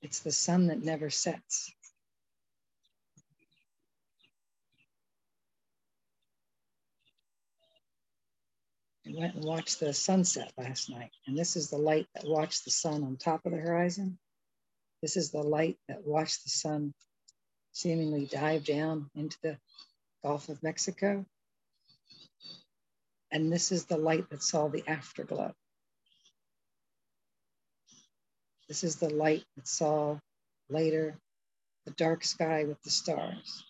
It's 0.02 0.20
the 0.20 0.32
sun 0.32 0.68
that 0.68 0.84
never 0.84 1.10
sets. 1.10 1.72
I 9.06 9.12
went 9.16 9.36
and 9.36 9.46
watched 9.46 9.80
the 9.80 9.94
sunset 9.94 10.52
last 10.58 10.90
night, 10.90 11.12
and 11.28 11.38
this 11.38 11.56
is 11.56 11.70
the 11.70 11.78
light 11.78 12.08
that 12.14 12.28
watched 12.28 12.66
the 12.66 12.72
sun 12.72 13.04
on 13.04 13.18
top 13.18 13.46
of 13.46 13.52
the 13.52 13.58
horizon. 13.58 14.18
This 15.02 15.16
is 15.16 15.32
the 15.32 15.44
light 15.44 15.78
that 15.88 16.06
watched 16.06 16.44
the 16.44 16.50
sun 16.50 16.94
seemingly 17.72 18.26
dive 18.26 18.66
down 18.66 19.10
into 19.16 19.38
the 19.44 19.58
Gulf 20.24 20.50
of 20.50 20.62
Mexico. 20.62 21.26
And 23.32 23.52
this 23.52 23.72
is 23.72 23.86
the 23.86 23.98
light 23.98 24.30
that 24.30 24.44
saw 24.44 24.68
the 24.68 24.84
afterglow. 24.88 25.54
This 28.68 28.84
is 28.84 28.98
the 28.98 29.10
light 29.10 29.44
that 29.56 29.68
saw 29.68 30.20
later 30.70 31.16
the 31.86 31.92
dark 31.92 32.24
sky 32.24 32.66
with 32.66 32.82
the 32.84 32.90
stars. 32.90 33.64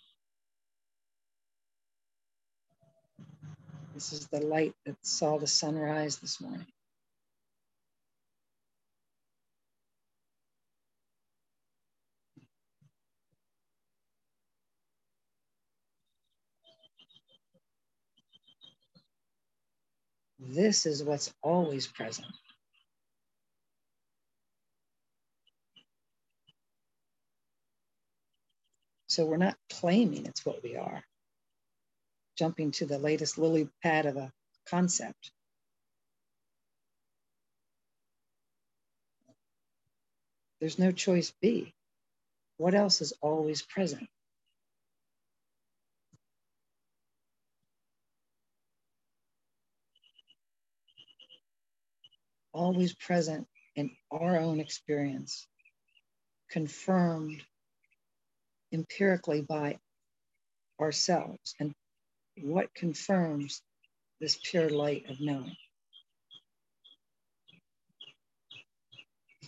This 3.94 4.14
is 4.14 4.28
the 4.28 4.42
light 4.42 4.74
that 4.86 4.98
saw 5.04 5.38
the 5.40 5.48
sunrise 5.48 6.18
this 6.18 6.42
morning. 6.42 6.68
This 20.40 20.86
is 20.86 21.04
what's 21.04 21.34
always 21.44 21.88
present. 21.88 22.28
So 29.08 29.26
we're 29.26 29.38
not 29.38 29.58
claiming 29.72 30.26
it's 30.26 30.46
what 30.46 30.64
we 30.64 30.76
are 30.78 31.04
jumping 32.38 32.72
to 32.72 32.86
the 32.86 33.00
latest 33.00 33.38
lily 33.38 33.70
pad 33.84 34.06
of 34.06 34.18
a 34.18 34.32
concept. 34.70 35.32
There's 40.60 40.80
no 40.80 40.92
choice 40.92 41.34
B. 41.42 41.74
What 42.58 42.76
else 42.76 43.02
is 43.02 43.14
always 43.22 43.62
present? 43.64 44.08
Always 52.58 52.96
present 52.96 53.48
in 53.76 53.92
our 54.10 54.40
own 54.40 54.60
experience, 54.60 55.46
confirmed 56.50 57.40
empirically 58.74 59.42
by 59.42 59.78
ourselves 60.82 61.54
and 61.60 61.72
what 62.42 62.74
confirms 62.74 63.62
this 64.20 64.40
pure 64.44 64.72
light 64.72 65.08
of 65.08 65.22
knowing? 65.22 65.56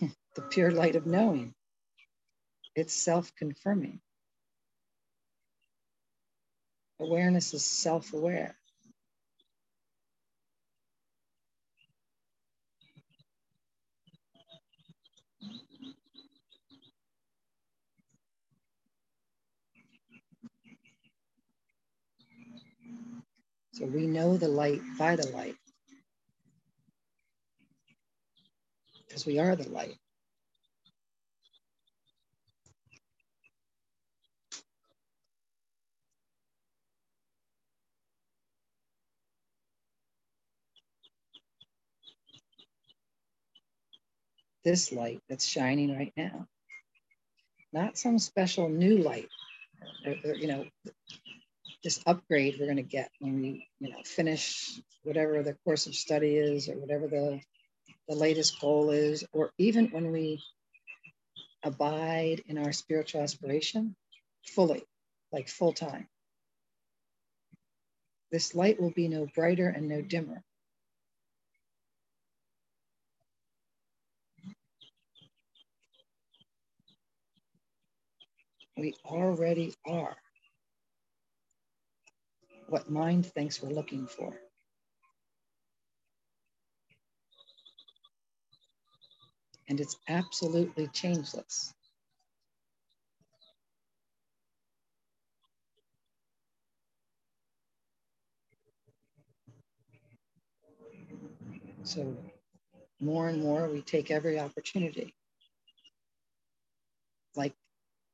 the 0.36 0.42
pure 0.42 0.70
light 0.70 0.94
of 0.94 1.04
knowing. 1.04 1.52
It's 2.76 2.94
self 2.94 3.34
confirming. 3.34 4.00
Awareness 7.00 7.54
is 7.54 7.66
self 7.66 8.12
aware. 8.12 8.59
So 23.80 23.86
we 23.86 24.06
know 24.08 24.38
the 24.38 24.48
light 24.48 24.82
by 24.98 25.16
the 25.16 25.28
light. 25.30 25.56
Because 29.08 29.26
we 29.26 29.38
are 29.38 29.56
the 29.56 29.68
light. 29.70 29.96
This 44.64 44.92
light 44.92 45.20
that's 45.28 45.46
shining 45.46 45.96
right 45.96 46.12
now, 46.16 46.46
not 47.72 47.98
some 47.98 48.18
special 48.18 48.68
new 48.68 48.98
light, 48.98 49.28
you 50.04 50.48
know, 50.48 50.66
this 51.82 52.00
upgrade 52.06 52.56
we're 52.58 52.66
going 52.66 52.76
to 52.76 52.82
get 52.82 53.10
when 53.20 53.40
we 53.40 53.66
you 53.80 53.90
know 53.90 53.96
finish 54.04 54.80
whatever 55.02 55.42
the 55.42 55.56
course 55.64 55.86
of 55.86 55.94
study 55.94 56.36
is 56.36 56.68
or 56.68 56.74
whatever 56.74 57.08
the 57.08 57.40
the 58.08 58.14
latest 58.14 58.60
goal 58.60 58.90
is 58.90 59.24
or 59.32 59.50
even 59.58 59.86
when 59.88 60.10
we 60.10 60.40
abide 61.62 62.42
in 62.46 62.58
our 62.58 62.72
spiritual 62.72 63.20
aspiration 63.20 63.94
fully 64.46 64.82
like 65.32 65.48
full 65.48 65.72
time. 65.72 66.08
This 68.32 68.54
light 68.54 68.80
will 68.80 68.90
be 68.90 69.08
no 69.08 69.26
brighter 69.34 69.68
and 69.68 69.88
no 69.88 70.02
dimmer. 70.02 70.42
We 78.76 78.94
already 79.04 79.74
are 79.86 80.16
what 82.70 82.88
mind 82.88 83.26
thinks 83.26 83.60
we're 83.60 83.70
looking 83.70 84.06
for. 84.06 84.32
And 89.68 89.80
it's 89.80 89.96
absolutely 90.08 90.86
changeless. 90.88 91.74
So, 101.82 102.16
more 103.00 103.28
and 103.28 103.42
more, 103.42 103.68
we 103.68 103.82
take 103.82 104.12
every 104.12 104.38
opportunity. 104.38 105.12
Like 107.34 107.54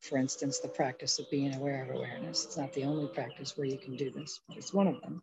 for 0.06 0.18
instance, 0.18 0.60
the 0.60 0.68
practice 0.68 1.18
of 1.18 1.30
being 1.30 1.54
aware 1.54 1.82
of 1.82 1.90
awareness. 1.90 2.44
It's 2.44 2.56
not 2.56 2.72
the 2.72 2.84
only 2.84 3.08
practice 3.08 3.56
where 3.56 3.66
you 3.66 3.78
can 3.78 3.96
do 3.96 4.10
this, 4.10 4.40
but 4.48 4.56
it's 4.56 4.72
one 4.72 4.88
of 4.88 5.00
them. 5.02 5.22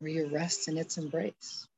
Where 0.00 0.10
you 0.10 0.28
rest 0.28 0.68
in 0.68 0.78
its 0.78 0.98
embrace. 0.98 1.68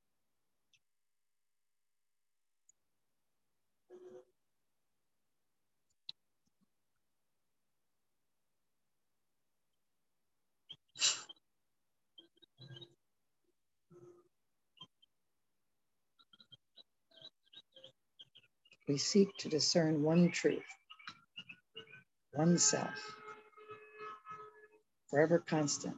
We 18.88 18.99
seek 18.99 19.29
to 19.38 19.49
discern 19.49 20.03
one 20.03 20.31
truth, 20.33 20.64
one 22.35 22.59
self, 22.59 22.95
forever 25.11 25.42
constant, 25.47 25.97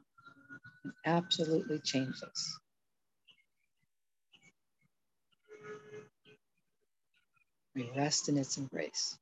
and 0.85 0.92
absolutely 1.07 1.81
changeless. 1.81 2.59
We 7.75 7.90
rest 7.97 8.29
in 8.29 8.38
its 8.38 8.59
embrace. 8.59 9.18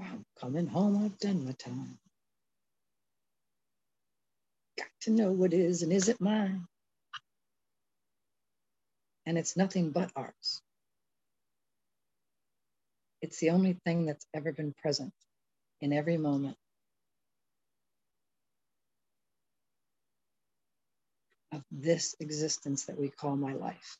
I'm 0.00 0.24
coming 0.46 0.68
home, 0.68 1.04
I've 1.04 1.18
done 1.18 1.44
my 1.44 1.50
time. 1.58 1.98
Got 4.78 4.86
to 5.00 5.10
know 5.10 5.32
what 5.32 5.52
is 5.52 5.82
and 5.82 5.92
isn't 5.92 6.20
mine. 6.20 6.68
And 9.26 9.36
it's 9.36 9.56
nothing 9.56 9.90
but 9.90 10.12
ours. 10.14 10.62
It's 13.22 13.40
the 13.40 13.50
only 13.50 13.76
thing 13.84 14.06
that's 14.06 14.24
ever 14.34 14.52
been 14.52 14.72
present 14.80 15.12
in 15.80 15.92
every 15.92 16.16
moment 16.16 16.56
of 21.50 21.64
this 21.72 22.14
existence 22.20 22.84
that 22.84 23.00
we 23.00 23.08
call 23.08 23.34
my 23.34 23.54
life. 23.54 23.96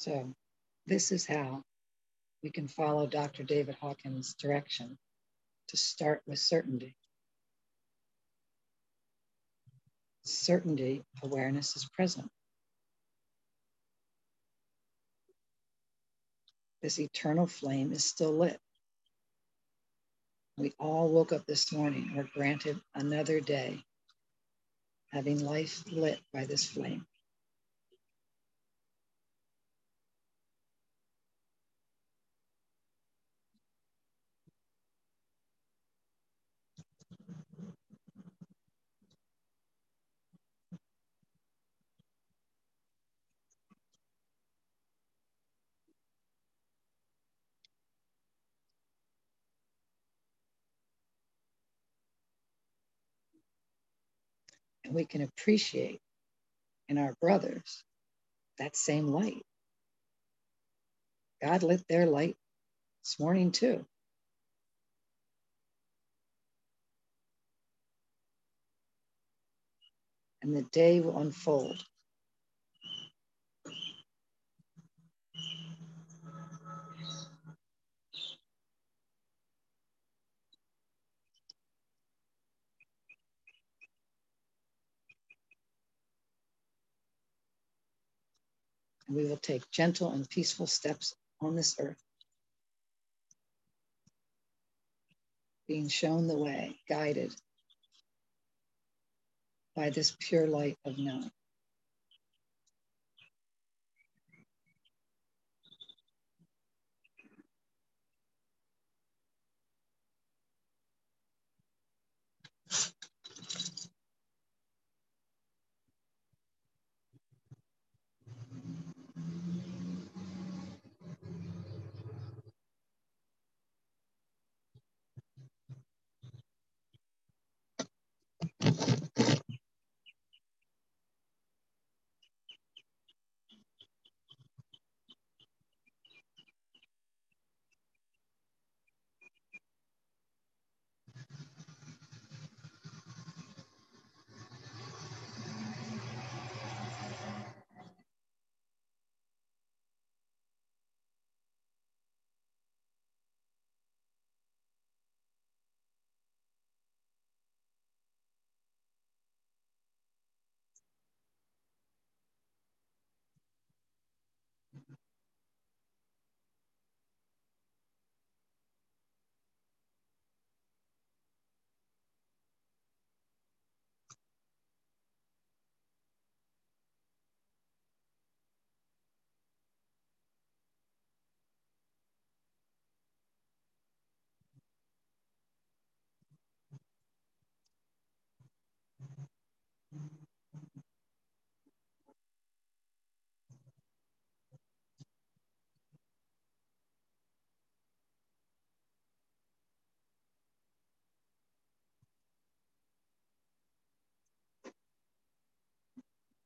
So, 0.00 0.32
this 0.86 1.12
is 1.12 1.26
how 1.26 1.62
we 2.42 2.48
can 2.48 2.68
follow 2.68 3.06
Dr. 3.06 3.42
David 3.42 3.74
Hawkins' 3.82 4.32
direction 4.32 4.96
to 5.68 5.76
start 5.76 6.22
with 6.26 6.38
certainty. 6.38 6.96
Certainty, 10.22 11.04
awareness 11.22 11.76
is 11.76 11.86
present. 11.92 12.30
This 16.80 16.98
eternal 16.98 17.46
flame 17.46 17.92
is 17.92 18.02
still 18.02 18.32
lit. 18.32 18.58
We 20.56 20.72
all 20.78 21.10
woke 21.10 21.34
up 21.34 21.44
this 21.44 21.72
morning, 21.72 22.16
were 22.16 22.26
granted 22.32 22.80
another 22.94 23.40
day, 23.40 23.84
having 25.12 25.44
life 25.44 25.84
lit 25.92 26.20
by 26.32 26.46
this 26.46 26.64
flame. 26.64 27.04
And 54.90 54.96
we 54.96 55.06
can 55.06 55.22
appreciate 55.22 56.00
in 56.88 56.98
our 56.98 57.14
brothers 57.22 57.84
that 58.58 58.76
same 58.76 59.08
light. 59.08 59.42
God 61.42 61.62
lit 61.64 61.82
their 61.88 62.06
light 62.06 62.36
this 63.04 63.18
morning 63.20 63.52
too. 63.52 63.86
And 70.42 70.56
the 70.56 70.62
day 70.72 71.00
will 71.00 71.18
unfold. 71.18 71.84
And 89.10 89.18
we 89.18 89.28
will 89.28 89.36
take 89.38 89.68
gentle 89.72 90.12
and 90.12 90.30
peaceful 90.30 90.68
steps 90.68 91.14
on 91.40 91.56
this 91.56 91.76
earth, 91.80 92.02
being 95.66 95.88
shown 95.88 96.28
the 96.28 96.38
way, 96.38 96.78
guided 96.88 97.34
by 99.74 99.90
this 99.90 100.16
pure 100.20 100.46
light 100.46 100.78
of 100.84 100.96
knowing. 100.96 101.30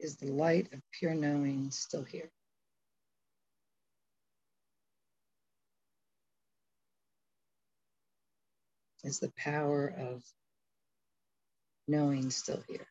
Is 0.00 0.16
the 0.16 0.28
light 0.28 0.72
of 0.72 0.80
pure 0.92 1.14
knowing 1.14 1.70
still 1.70 2.04
here? 2.04 2.30
Is 9.04 9.20
the 9.20 9.32
power 9.36 9.92
of 9.98 10.22
knowing 11.88 12.30
still 12.30 12.62
here? 12.68 12.86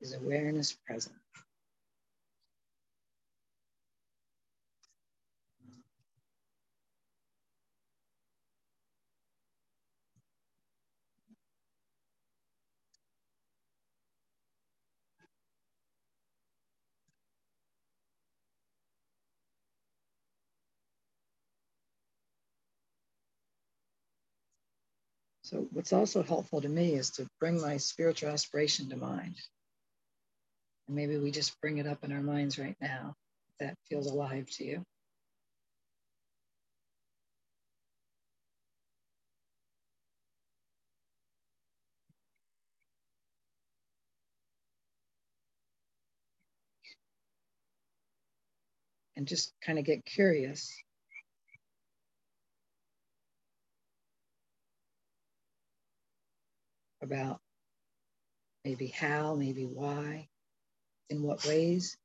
Is 0.00 0.14
awareness 0.14 0.72
present? 0.72 1.17
So, 25.48 25.66
what's 25.72 25.94
also 25.94 26.22
helpful 26.22 26.60
to 26.60 26.68
me 26.68 26.92
is 26.92 27.08
to 27.12 27.26
bring 27.40 27.58
my 27.58 27.78
spiritual 27.78 28.28
aspiration 28.28 28.90
to 28.90 28.96
mind. 28.96 29.34
And 30.86 30.94
maybe 30.94 31.16
we 31.16 31.30
just 31.30 31.58
bring 31.62 31.78
it 31.78 31.86
up 31.86 32.04
in 32.04 32.12
our 32.12 32.20
minds 32.20 32.58
right 32.58 32.76
now. 32.82 33.14
If 33.52 33.58
That 33.60 33.74
feels 33.88 34.08
alive 34.08 34.46
to 34.56 34.64
you. 34.66 34.82
And 49.16 49.26
just 49.26 49.54
kind 49.64 49.78
of 49.78 49.86
get 49.86 50.04
curious 50.04 50.76
about 57.02 57.40
maybe 58.64 58.88
how, 58.88 59.34
maybe 59.34 59.64
why, 59.64 60.28
in 61.10 61.22
what 61.22 61.46
ways 61.46 61.96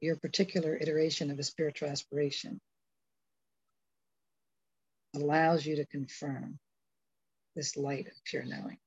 your 0.00 0.16
particular 0.16 0.76
iteration 0.76 1.30
of 1.30 1.38
a 1.38 1.42
spiritual 1.42 1.88
aspiration 1.88 2.60
allows 5.14 5.64
you 5.66 5.76
to 5.76 5.86
confirm 5.86 6.58
this 7.54 7.76
light 7.76 8.06
of 8.06 8.12
pure 8.24 8.44
knowing. 8.44 8.78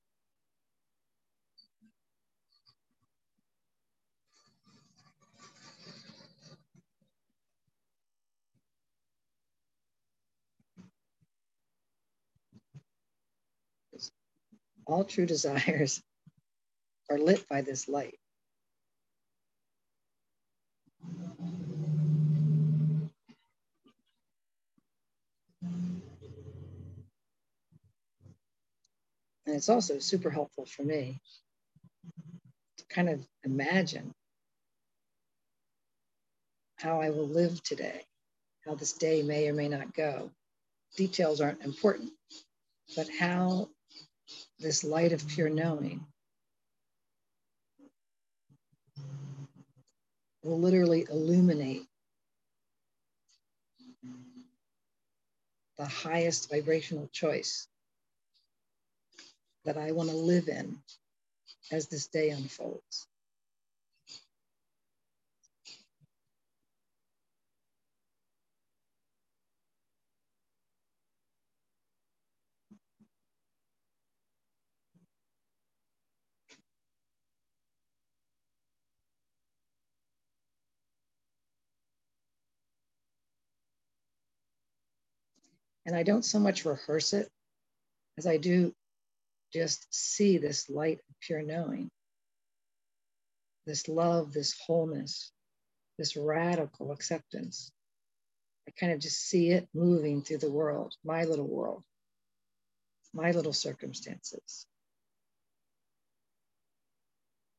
All 14.85 15.03
true 15.03 15.25
desires 15.25 16.01
are 17.09 17.17
lit 17.17 17.47
by 17.47 17.61
this 17.61 17.87
light. 17.87 18.17
And 29.45 29.55
it's 29.57 29.69
also 29.69 29.99
super 29.99 30.29
helpful 30.29 30.65
for 30.65 30.83
me 30.83 31.19
to 32.77 32.85
kind 32.89 33.09
of 33.09 33.25
imagine 33.43 34.13
how 36.77 37.01
I 37.01 37.09
will 37.09 37.27
live 37.27 37.61
today, 37.63 38.01
how 38.65 38.75
this 38.75 38.93
day 38.93 39.21
may 39.21 39.47
or 39.47 39.53
may 39.53 39.67
not 39.67 39.93
go. 39.93 40.31
Details 40.95 41.41
aren't 41.41 41.61
important, 41.63 42.11
but 42.95 43.07
how 43.19 43.69
this 44.59 44.83
light 44.83 45.13
of 45.13 45.27
pure 45.27 45.49
knowing 45.49 46.05
will 50.43 50.59
literally 50.59 51.05
illuminate 51.09 51.83
the 55.77 55.85
highest 55.85 56.49
vibrational 56.49 57.09
choice 57.11 57.67
that 59.65 59.77
I 59.77 59.91
want 59.91 60.09
to 60.09 60.15
live 60.15 60.47
in 60.49 60.77
as 61.71 61.87
this 61.87 62.07
day 62.07 62.29
unfolds. 62.29 63.07
And 85.85 85.95
I 85.95 86.03
don't 86.03 86.23
so 86.23 86.39
much 86.39 86.65
rehearse 86.65 87.13
it 87.13 87.29
as 88.17 88.25
I 88.25 88.37
do 88.37 88.73
just 89.53 89.87
see 89.93 90.37
this 90.37 90.69
light 90.69 90.99
of 91.09 91.19
pure 91.21 91.41
knowing, 91.41 91.89
this 93.65 93.87
love, 93.87 94.33
this 94.33 94.55
wholeness, 94.65 95.31
this 95.97 96.15
radical 96.15 96.91
acceptance. 96.91 97.71
I 98.67 98.71
kind 98.79 98.93
of 98.93 98.99
just 98.99 99.27
see 99.27 99.51
it 99.51 99.67
moving 99.73 100.21
through 100.21 100.39
the 100.39 100.51
world, 100.51 100.93
my 101.03 101.25
little 101.25 101.47
world, 101.47 101.83
my 103.13 103.31
little 103.31 103.53
circumstances. 103.53 104.65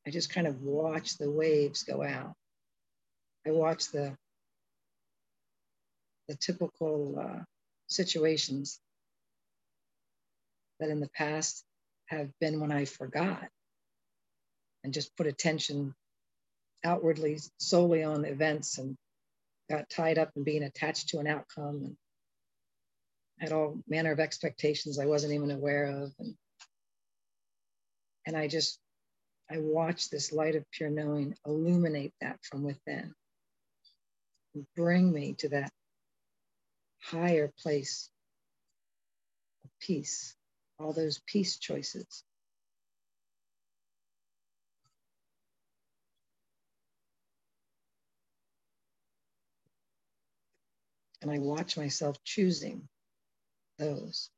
I 0.07 0.11
just 0.11 0.31
kind 0.31 0.47
of 0.47 0.63
watch 0.63 1.17
the 1.17 1.31
waves 1.31 1.85
go 1.85 2.03
out. 2.03 2.35
I 3.47 3.51
watch 3.51 3.91
the 3.91 4.17
the 6.29 6.37
typical 6.37 7.19
uh, 7.19 7.43
situations 7.89 8.81
that 10.81 10.91
in 10.91 11.01
the 11.01 11.11
past 11.11 11.65
have 12.07 12.31
been 12.41 12.61
when 12.61 12.73
I 12.73 12.85
forgot 12.85 13.49
and 14.83 14.93
just 14.93 15.17
put 15.17 15.27
attention 15.27 15.95
outwardly 16.85 17.39
solely 17.59 18.03
on 18.03 18.25
events 18.25 18.79
and 18.79 18.97
got 19.71 19.89
tied 19.89 20.19
up 20.19 20.31
in 20.37 20.45
being 20.45 20.63
attached 20.63 21.09
to 21.09 21.19
an 21.19 21.27
outcome 21.27 21.77
and 21.85 21.97
had 23.39 23.53
all 23.53 23.79
manner 23.89 24.13
of 24.13 24.21
expectations 24.21 24.99
I 24.99 25.07
wasn't 25.07 25.33
even 25.33 25.51
aware 25.51 25.87
of. 25.87 26.13
And, 26.19 26.35
and 28.27 28.37
I 28.37 28.49
just, 28.49 28.79
I 29.51 29.59
watched 29.59 30.11
this 30.11 30.33
light 30.33 30.57
of 30.57 30.65
pure 30.71 30.91
knowing 30.91 31.35
illuminate 31.47 32.13
that 32.21 32.39
from 32.43 32.63
within 32.63 33.15
bring 34.77 35.13
me 35.13 35.35
to 35.35 35.49
that 35.51 35.71
higher 37.05 37.53
place 37.63 38.11
of 39.65 39.71
peace, 39.81 40.35
all 40.79 40.93
those 40.93 41.21
peace 41.27 41.59
choices. 41.59 42.25
And 51.23 51.31
I 51.31 51.39
watch 51.39 51.77
myself 51.77 52.23
choosing 52.25 52.89
those. 53.79 54.31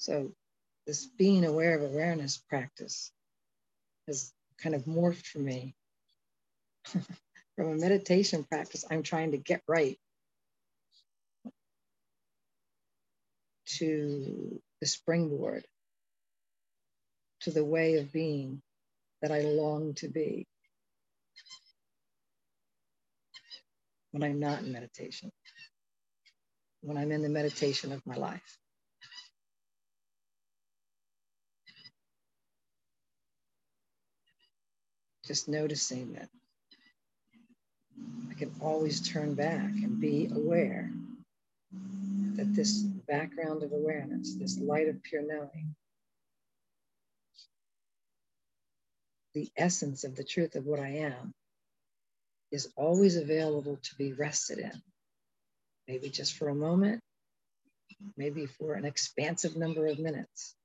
So, 0.00 0.32
this 0.88 1.06
being 1.06 1.44
aware 1.46 1.76
of 1.76 1.84
awareness 1.84 2.38
practice 2.38 3.12
has 4.08 4.32
kind 4.58 4.74
of 4.74 4.86
morphed 4.86 5.26
for 5.26 5.40
me 5.40 5.76
from 7.56 7.68
a 7.68 7.76
meditation 7.76 8.44
practice 8.44 8.84
I'm 8.90 9.04
trying 9.04 9.32
to 9.32 9.38
get 9.38 9.62
right 9.68 9.98
to 13.78 14.60
the 14.80 14.86
springboard 14.86 15.64
to 17.42 17.52
the 17.52 17.64
way 17.64 17.98
of 17.98 18.12
being 18.12 18.62
that 19.22 19.32
I 19.32 19.42
long 19.42 19.94
to 19.96 20.08
be. 20.08 20.48
when 24.12 24.22
I'm 24.22 24.40
not 24.40 24.62
in 24.62 24.72
meditation, 24.72 25.30
when 26.82 26.96
I'm 26.96 27.12
in 27.12 27.22
the 27.22 27.28
meditation 27.28 27.92
of 27.92 28.04
my 28.06 28.16
life. 28.16 28.58
Just 35.30 35.46
noticing 35.46 36.14
that 36.14 36.28
I 38.28 38.34
can 38.34 38.52
always 38.60 39.00
turn 39.00 39.36
back 39.36 39.70
and 39.70 40.00
be 40.00 40.28
aware 40.34 40.90
that 42.34 42.52
this 42.52 42.78
background 42.82 43.62
of 43.62 43.70
awareness, 43.70 44.34
this 44.34 44.58
light 44.58 44.88
of 44.88 45.00
pure 45.04 45.22
knowing, 45.22 45.76
the 49.34 49.48
essence 49.56 50.02
of 50.02 50.16
the 50.16 50.24
truth 50.24 50.56
of 50.56 50.66
what 50.66 50.80
I 50.80 50.96
am, 50.96 51.32
is 52.50 52.72
always 52.74 53.14
available 53.14 53.78
to 53.80 53.94
be 53.94 54.12
rested 54.12 54.58
in. 54.58 54.82
Maybe 55.86 56.08
just 56.08 56.34
for 56.38 56.48
a 56.48 56.56
moment, 56.56 57.02
maybe 58.16 58.46
for 58.46 58.74
an 58.74 58.84
expansive 58.84 59.56
number 59.56 59.86
of 59.86 60.00
minutes. 60.00 60.56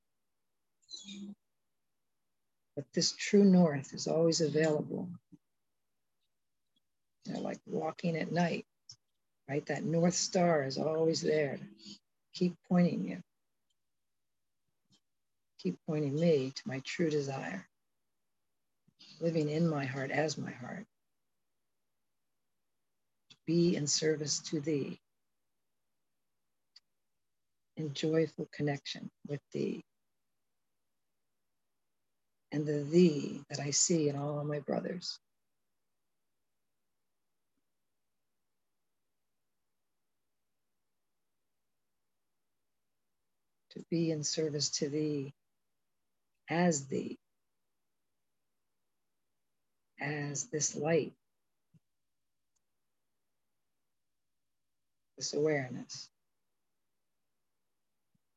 But 2.75 2.85
this 2.93 3.13
true 3.13 3.43
north 3.43 3.93
is 3.93 4.07
always 4.07 4.41
available. 4.41 5.09
Like 7.27 7.59
walking 7.65 8.17
at 8.17 8.31
night, 8.31 8.65
right? 9.49 9.65
That 9.67 9.83
north 9.83 10.13
star 10.13 10.63
is 10.63 10.77
always 10.77 11.21
there 11.21 11.59
keep 12.35 12.53
pointing 12.69 13.07
you, 13.07 13.21
keep 15.57 15.77
pointing 15.87 16.15
me 16.15 16.51
to 16.53 16.61
my 16.65 16.81
true 16.83 17.09
desire, 17.09 17.65
living 19.21 19.49
in 19.49 19.67
my 19.67 19.85
heart 19.85 20.11
as 20.11 20.37
my 20.37 20.51
heart 20.51 20.85
be 23.45 23.75
in 23.75 23.87
service 23.87 24.39
to 24.39 24.59
thee, 24.59 24.99
in 27.77 27.93
joyful 27.93 28.47
connection 28.51 29.09
with 29.27 29.41
thee. 29.53 29.83
And 32.55 32.65
the 32.65 32.85
thee 32.85 33.43
that 33.51 33.59
I 33.59 33.71
see 33.71 34.09
in 34.09 34.15
all 34.15 34.43
my 34.45 34.61
brothers. 34.61 35.19
To 43.71 43.83
be 43.91 44.11
in 44.11 44.23
service 44.23 44.69
to 44.79 44.89
thee 44.89 45.33
as 46.49 46.87
thee, 46.87 47.19
as 49.99 50.45
this 50.45 50.77
light 50.77 51.13
this 55.17 55.33
awareness, 55.33 56.09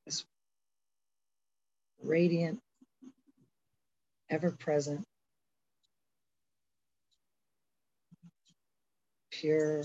this 0.07 0.25
radiant, 2.03 2.61
ever 4.31 4.51
present, 4.51 5.05
pure 9.31 9.85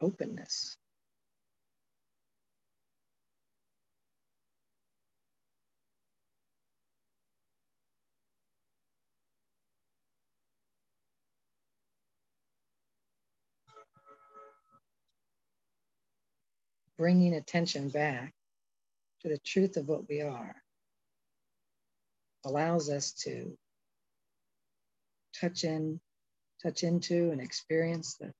openness. 0.00 0.76
bringing 16.98 17.34
attention 17.34 17.88
back 17.90 18.34
to 19.28 19.34
the 19.34 19.40
truth 19.40 19.76
of 19.76 19.88
what 19.88 20.08
we 20.08 20.22
are 20.22 20.54
allows 22.44 22.88
us 22.90 23.12
to 23.12 23.56
touch 25.38 25.64
in, 25.64 26.00
touch 26.62 26.82
into, 26.82 27.30
and 27.30 27.40
experience 27.40 28.16
the, 28.16 28.32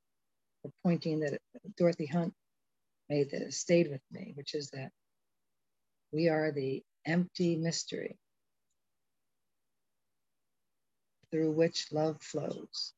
the 0.65 0.71
pointing 0.83 1.21
that 1.21 1.39
Dorothy 1.77 2.07
Hunt 2.07 2.33
made 3.09 3.31
that 3.31 3.43
has 3.43 3.59
stayed 3.59 3.91
with 3.91 4.01
me, 4.11 4.33
which 4.35 4.55
is 4.55 4.71
that 4.71 4.91
we 6.13 6.29
are 6.29 6.53
the 6.53 6.83
empty 7.05 7.57
mystery 7.57 8.17
through 11.31 11.53
which 11.53 11.93
love 11.93 12.21
flows. 12.23 12.95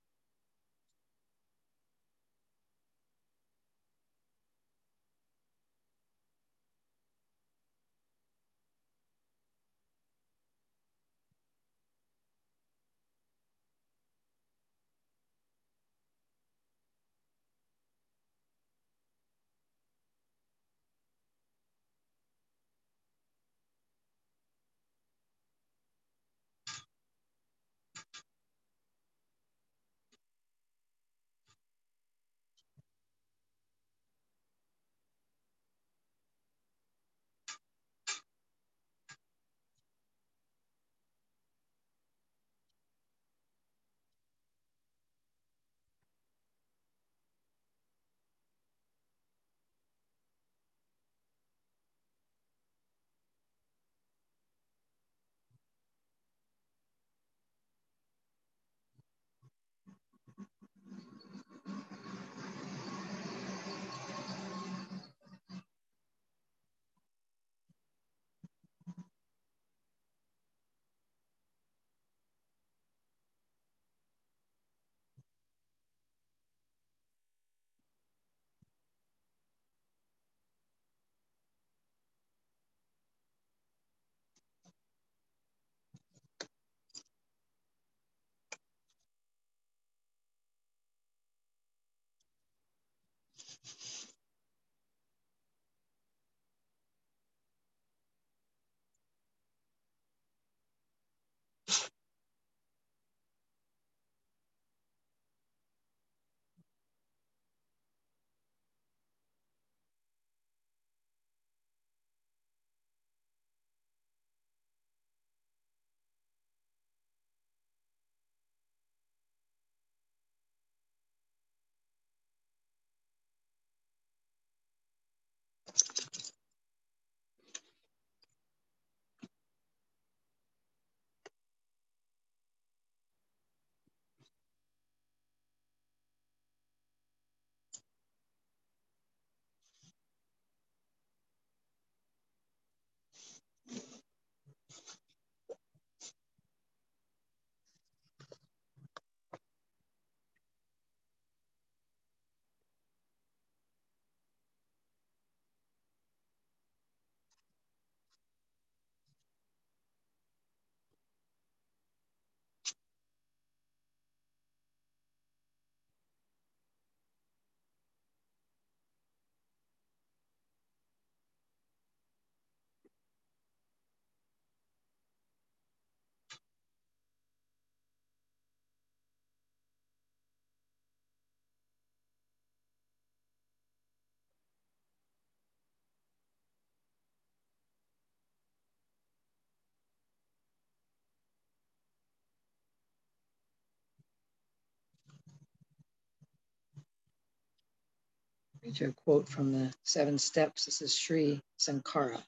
Here's 198.74 198.90
a 198.90 198.94
quote 199.04 199.28
from 199.28 199.52
the 199.52 199.72
Seven 199.84 200.18
Steps. 200.18 200.66
This 200.66 200.80
is 200.80 200.94
Sri 200.96 201.40
Sankara. 201.56 202.22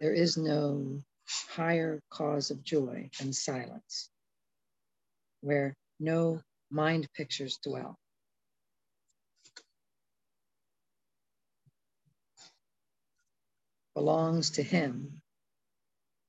There 0.00 0.12
is 0.12 0.36
no 0.36 1.00
higher 1.50 2.00
cause 2.10 2.50
of 2.50 2.62
joy 2.62 3.10
than 3.18 3.32
silence, 3.32 4.10
where 5.40 5.74
no 5.98 6.42
mind 6.70 7.08
pictures 7.14 7.58
dwell. 7.62 7.96
Belongs 13.94 14.50
to 14.50 14.62
him 14.62 15.22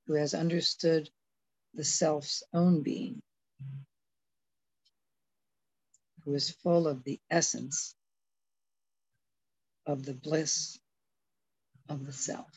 who 0.08 0.14
has 0.14 0.34
understood 0.34 1.10
the 1.74 1.84
self's 1.84 2.44
own 2.54 2.82
being, 2.82 3.22
who 6.28 6.36
is 6.36 6.52
full 6.52 6.88
of 6.90 7.06
the 7.06 7.22
essence 7.32 7.96
of 9.88 10.06
the 10.06 10.14
bliss 10.14 10.80
of 11.90 12.06
the 12.06 12.14
self. 12.14 12.48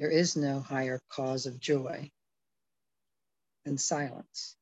There 0.00 0.10
is 0.10 0.36
no 0.36 0.60
higher 0.60 1.00
cause 1.10 1.46
of 1.46 1.60
joy 1.60 2.10
than 3.64 3.78
silence. 3.78 4.56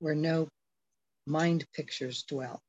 Where 0.00 0.14
no 0.14 0.48
mind 1.26 1.66
pictures 1.74 2.24
dwell. 2.24 2.62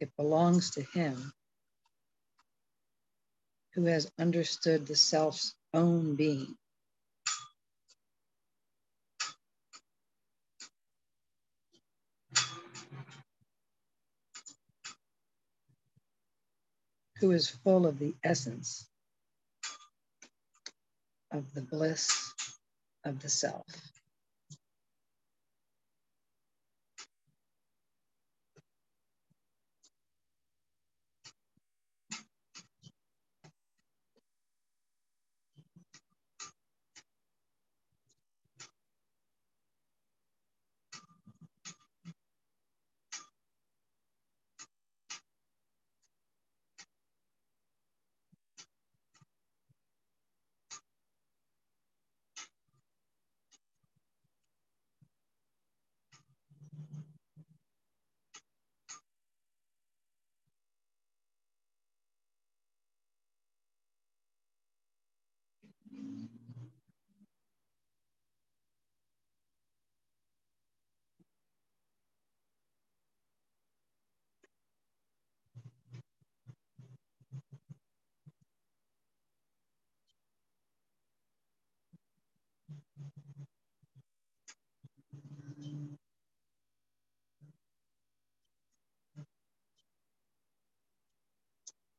It 0.00 0.10
belongs 0.16 0.72
to 0.72 0.82
him 0.82 1.32
who 3.74 3.84
has 3.84 4.10
understood 4.18 4.86
the 4.86 4.96
self's 4.96 5.54
own 5.74 6.16
being. 6.16 6.56
Who 17.20 17.32
is 17.32 17.48
full 17.48 17.86
of 17.86 17.98
the 17.98 18.14
essence 18.24 18.88
of 21.32 21.52
the 21.54 21.62
bliss 21.62 22.32
of 23.04 23.20
the 23.20 23.28
self. 23.28 23.66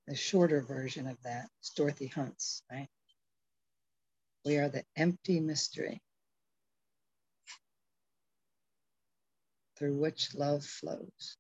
The 0.08 0.16
shorter 0.16 0.62
version 0.62 1.08
of 1.08 1.22
that 1.24 1.50
is 1.64 1.70
Dorothy 1.76 2.08
Hunt's, 2.08 2.64
right? 2.72 2.90
We 4.46 4.58
are 4.58 4.70
the 4.70 4.86
empty 4.96 5.40
mystery 5.40 6.02
through 9.78 9.98
which 10.00 10.36
love 10.36 10.66
flows. 10.66 11.38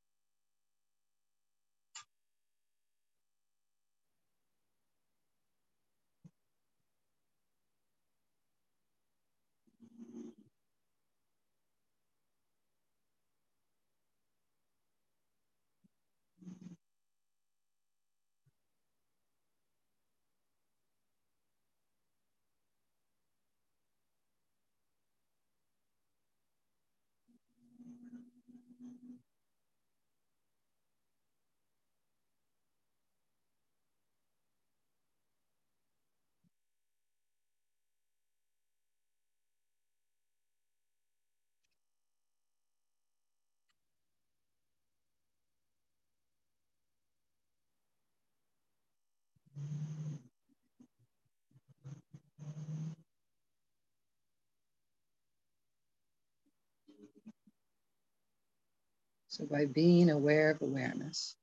So 59.31 59.45
by 59.47 59.65
being 59.67 60.11
aware 60.11 60.51
of 60.51 60.61
awareness, 60.61 61.37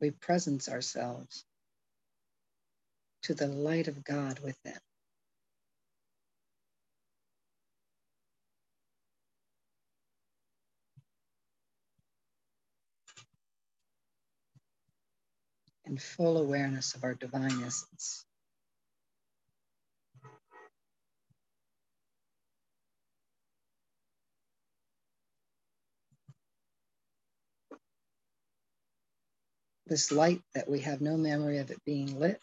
we 0.00 0.12
presence 0.12 0.68
ourselves 0.68 1.44
to 3.24 3.34
the 3.34 3.48
light 3.48 3.88
of 3.88 4.04
God 4.04 4.40
within. 4.40 4.78
In 15.86 15.98
full 15.98 16.38
awareness 16.38 16.94
of 16.94 17.04
our 17.04 17.14
divine 17.14 17.62
essence. 17.64 18.24
This 29.86 30.12
light 30.12 30.42
that 30.54 30.68
we 30.70 30.80
have 30.80 31.00
no 31.00 31.16
memory 31.16 31.58
of 31.58 31.70
it 31.70 31.84
being 31.84 32.18
lit. 32.18 32.40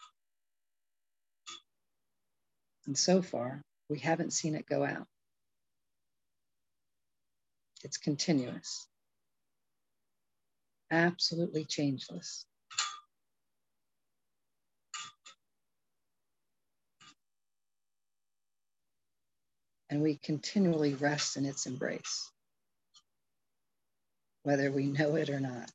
And 2.87 2.97
so 2.97 3.21
far, 3.21 3.61
we 3.89 3.99
haven't 3.99 4.33
seen 4.33 4.55
it 4.55 4.67
go 4.67 4.83
out. 4.83 5.07
It's 7.83 7.97
continuous, 7.97 8.87
absolutely 10.91 11.65
changeless. 11.65 12.45
And 19.91 20.01
we 20.01 20.17
continually 20.17 20.95
rest 20.95 21.37
in 21.37 21.45
its 21.45 21.67
embrace, 21.67 22.31
whether 24.43 24.71
we 24.71 24.87
know 24.87 25.15
it 25.17 25.29
or 25.29 25.41
not. 25.41 25.69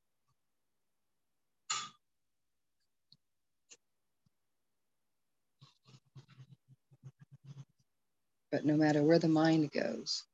But 8.51 8.65
no 8.65 8.77
matter 8.77 9.03
where 9.03 9.19
the 9.19 9.29
mind 9.29 9.71
goes, 9.71 10.25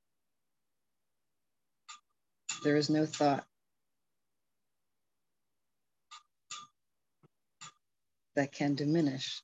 there 2.63 2.77
is 2.77 2.89
no 2.89 3.05
thought 3.05 3.45
that 8.37 8.53
can 8.53 8.77
diminish 8.77 9.43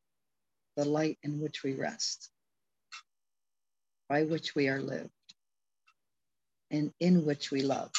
the 0.77 0.85
light 0.85 1.19
in 1.25 1.41
which 1.41 1.65
we 1.65 1.75
rest, 1.75 2.31
by 4.09 4.25
which 4.25 4.55
we 4.55 4.69
are 4.69 4.81
lived, 4.81 5.11
and 6.71 6.93
in 7.01 7.25
which 7.25 7.51
we 7.51 7.63
love. 7.63 7.93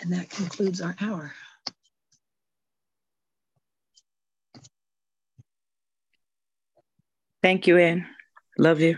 And 0.00 0.12
that 0.12 0.30
concludes 0.30 0.80
our 0.80 0.94
hour. 1.00 1.32
Thank 7.42 7.66
you, 7.66 7.78
Anne. 7.78 8.06
Love 8.58 8.80
you. 8.80 8.96